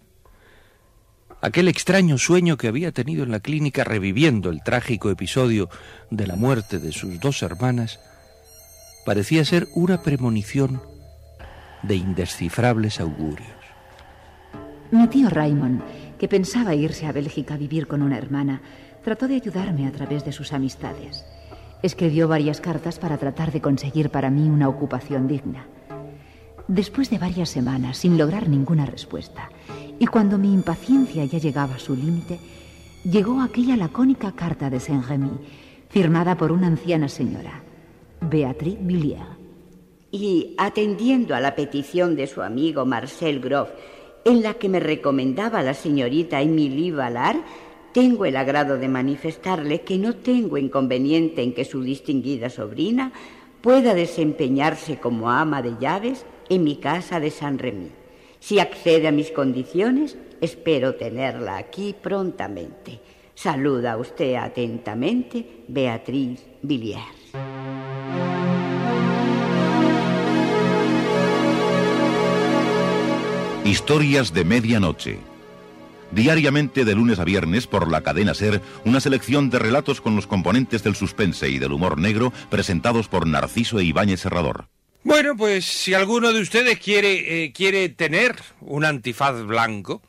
Aquel 1.42 1.68
extraño 1.68 2.18
sueño 2.18 2.58
que 2.58 2.68
había 2.68 2.92
tenido 2.92 3.24
en 3.24 3.32
la 3.32 3.40
clínica 3.40 3.84
reviviendo 3.84 4.50
el 4.50 4.64
trágico 4.64 5.10
episodio 5.10 5.70
de 6.10 6.28
la 6.28 6.36
muerte 6.36 6.80
de 6.80 6.92
sus 6.92 7.20
dos 7.20 7.42
hermanas 7.44 8.00
parecía 9.06 9.46
ser 9.46 9.68
una 9.74 10.02
premonición 10.02 10.82
de 11.84 11.96
indescifrables 11.96 13.00
augurios. 13.00 13.50
Mi 14.92 15.08
tío 15.08 15.30
Raymond, 15.30 15.82
que 16.22 16.28
pensaba 16.28 16.76
irse 16.76 17.08
a 17.08 17.12
Bélgica 17.12 17.56
a 17.56 17.58
vivir 17.58 17.88
con 17.88 18.04
una 18.04 18.16
hermana, 18.16 18.62
trató 19.04 19.28
de 19.28 19.34
ayudarme 19.34 19.88
a 19.88 19.92
través 19.92 20.24
de 20.24 20.32
sus 20.32 20.54
amistades. 20.54 21.26
Escribió 21.82 22.28
varias 22.28 22.62
cartas 22.62 23.00
para 23.00 23.18
tratar 23.18 23.52
de 23.52 23.60
conseguir 23.60 24.12
para 24.12 24.30
mí 24.30 24.48
una 24.48 24.70
ocupación 24.70 25.28
digna. 25.28 25.66
Después 26.68 27.10
de 27.10 27.18
varias 27.18 27.50
semanas 27.50 27.98
sin 27.98 28.20
lograr 28.20 28.50
ninguna 28.50 28.86
respuesta, 28.86 29.50
y 29.98 30.06
cuando 30.06 30.38
mi 30.38 30.54
impaciencia 30.54 31.26
ya 31.26 31.40
llegaba 31.40 31.74
a 31.74 31.80
su 31.80 31.96
límite, 31.96 32.40
llegó 33.04 33.42
aquella 33.42 33.76
lacónica 33.76 34.32
carta 34.34 34.70
de 34.70 34.80
Saint-Remy, 34.80 35.40
firmada 35.90 36.38
por 36.38 36.52
una 36.52 36.68
anciana 36.68 37.10
señora, 37.10 37.64
Beatriz 38.22 38.78
Villiers. 38.80 39.26
Y 40.12 40.54
atendiendo 40.60 41.34
a 41.34 41.40
la 41.40 41.56
petición 41.56 42.16
de 42.16 42.28
su 42.28 42.44
amigo 42.44 42.86
Marcel 42.86 43.40
Groff, 43.40 43.72
en 44.26 44.44
la 44.44 44.56
que 44.56 44.70
me 44.70 44.80
recomendaba 44.80 45.64
la 45.64 45.74
señorita 45.74 46.42
Emilie 46.42 46.92
Valar, 46.92 47.38
tengo 47.94 48.26
el 48.26 48.38
agrado 48.38 48.78
de 48.78 48.88
manifestarle 48.88 49.82
que 49.82 49.98
no 49.98 50.16
tengo 50.16 50.58
inconveniente 50.58 51.42
en 51.42 51.54
que 51.54 51.66
su 51.66 51.82
distinguida 51.82 52.50
sobrina 52.50 53.12
pueda 53.62 53.94
desempeñarse 53.94 54.98
como 54.98 55.30
ama 55.30 55.62
de 55.62 55.76
llaves 55.80 56.26
en 56.50 56.64
mi 56.64 56.78
casa 56.78 57.20
de 57.20 57.32
San 57.32 57.60
Remy. 57.60 57.92
Si 58.40 58.60
accede 58.60 59.08
a 59.08 59.12
mis 59.12 59.32
condiciones, 59.32 60.18
espero 60.40 60.96
tenerla 60.96 61.58
aquí 61.58 61.96
prontamente. 62.02 63.00
Saluda 63.36 63.98
usted 63.98 64.36
atentamente, 64.36 65.64
Beatriz 65.68 66.44
Villiers. 66.62 67.81
Historias 73.64 74.34
de 74.34 74.44
medianoche. 74.44 75.20
Diariamente 76.10 76.84
de 76.84 76.96
lunes 76.96 77.20
a 77.20 77.24
viernes 77.24 77.68
por 77.68 77.92
la 77.92 78.02
cadena 78.02 78.34
Ser, 78.34 78.60
una 78.86 79.00
selección 79.00 79.52
de 79.52 79.60
relatos 79.60 80.02
con 80.02 80.16
los 80.16 80.26
componentes 80.26 80.84
del 80.84 80.96
suspense 80.96 81.48
y 81.48 81.60
del 81.60 81.72
humor 81.72 82.00
negro 82.00 82.34
presentados 82.50 83.08
por 83.08 83.28
Narciso 83.28 83.80
e 83.80 83.84
Ibáñez 83.84 84.22
Serrador. 84.22 84.68
Bueno, 85.04 85.38
pues 85.38 85.66
si 85.66 85.94
alguno 85.94 86.34
de 86.34 86.42
ustedes 86.42 86.80
quiere, 86.80 87.44
eh, 87.44 87.54
quiere 87.54 87.88
tener 87.90 88.36
un 88.62 88.84
antifaz 88.84 89.44
blanco, 89.44 90.02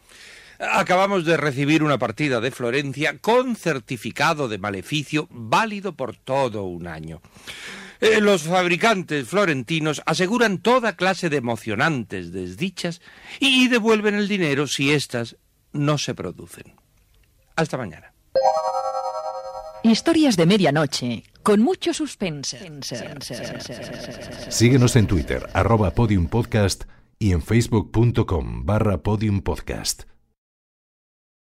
acabamos 0.58 1.26
de 1.26 1.36
recibir 1.36 1.82
una 1.82 1.98
partida 1.98 2.40
de 2.40 2.52
Florencia 2.52 3.18
con 3.18 3.54
certificado 3.54 4.48
de 4.48 4.56
maleficio 4.56 5.28
válido 5.30 5.92
por 5.92 6.16
todo 6.16 6.62
un 6.64 6.86
año. 6.86 7.20
Eh, 8.02 8.20
los 8.20 8.42
fabricantes 8.42 9.28
florentinos 9.28 10.02
aseguran 10.06 10.58
toda 10.58 10.96
clase 10.96 11.30
de 11.30 11.36
emocionantes 11.36 12.32
desdichas 12.32 13.00
y 13.38 13.68
devuelven 13.68 14.16
el 14.16 14.26
dinero 14.26 14.66
si 14.66 14.90
éstas 14.90 15.36
no 15.72 15.98
se 15.98 16.12
producen. 16.12 16.74
Hasta 17.54 17.76
mañana. 17.76 18.12
Historias 19.84 20.36
de 20.36 20.46
medianoche, 20.46 21.22
con 21.44 21.60
mucho 21.60 21.94
suspense. 21.94 22.58
Síguenos 24.48 24.96
en 24.96 25.06
Twitter, 25.06 25.48
arroba 25.54 25.92
podiumpodcast 25.92 26.84
y 27.20 27.30
en 27.30 27.40
facebook.com 27.40 28.66
barra 28.66 28.98
podiumpodcast. 28.98 30.11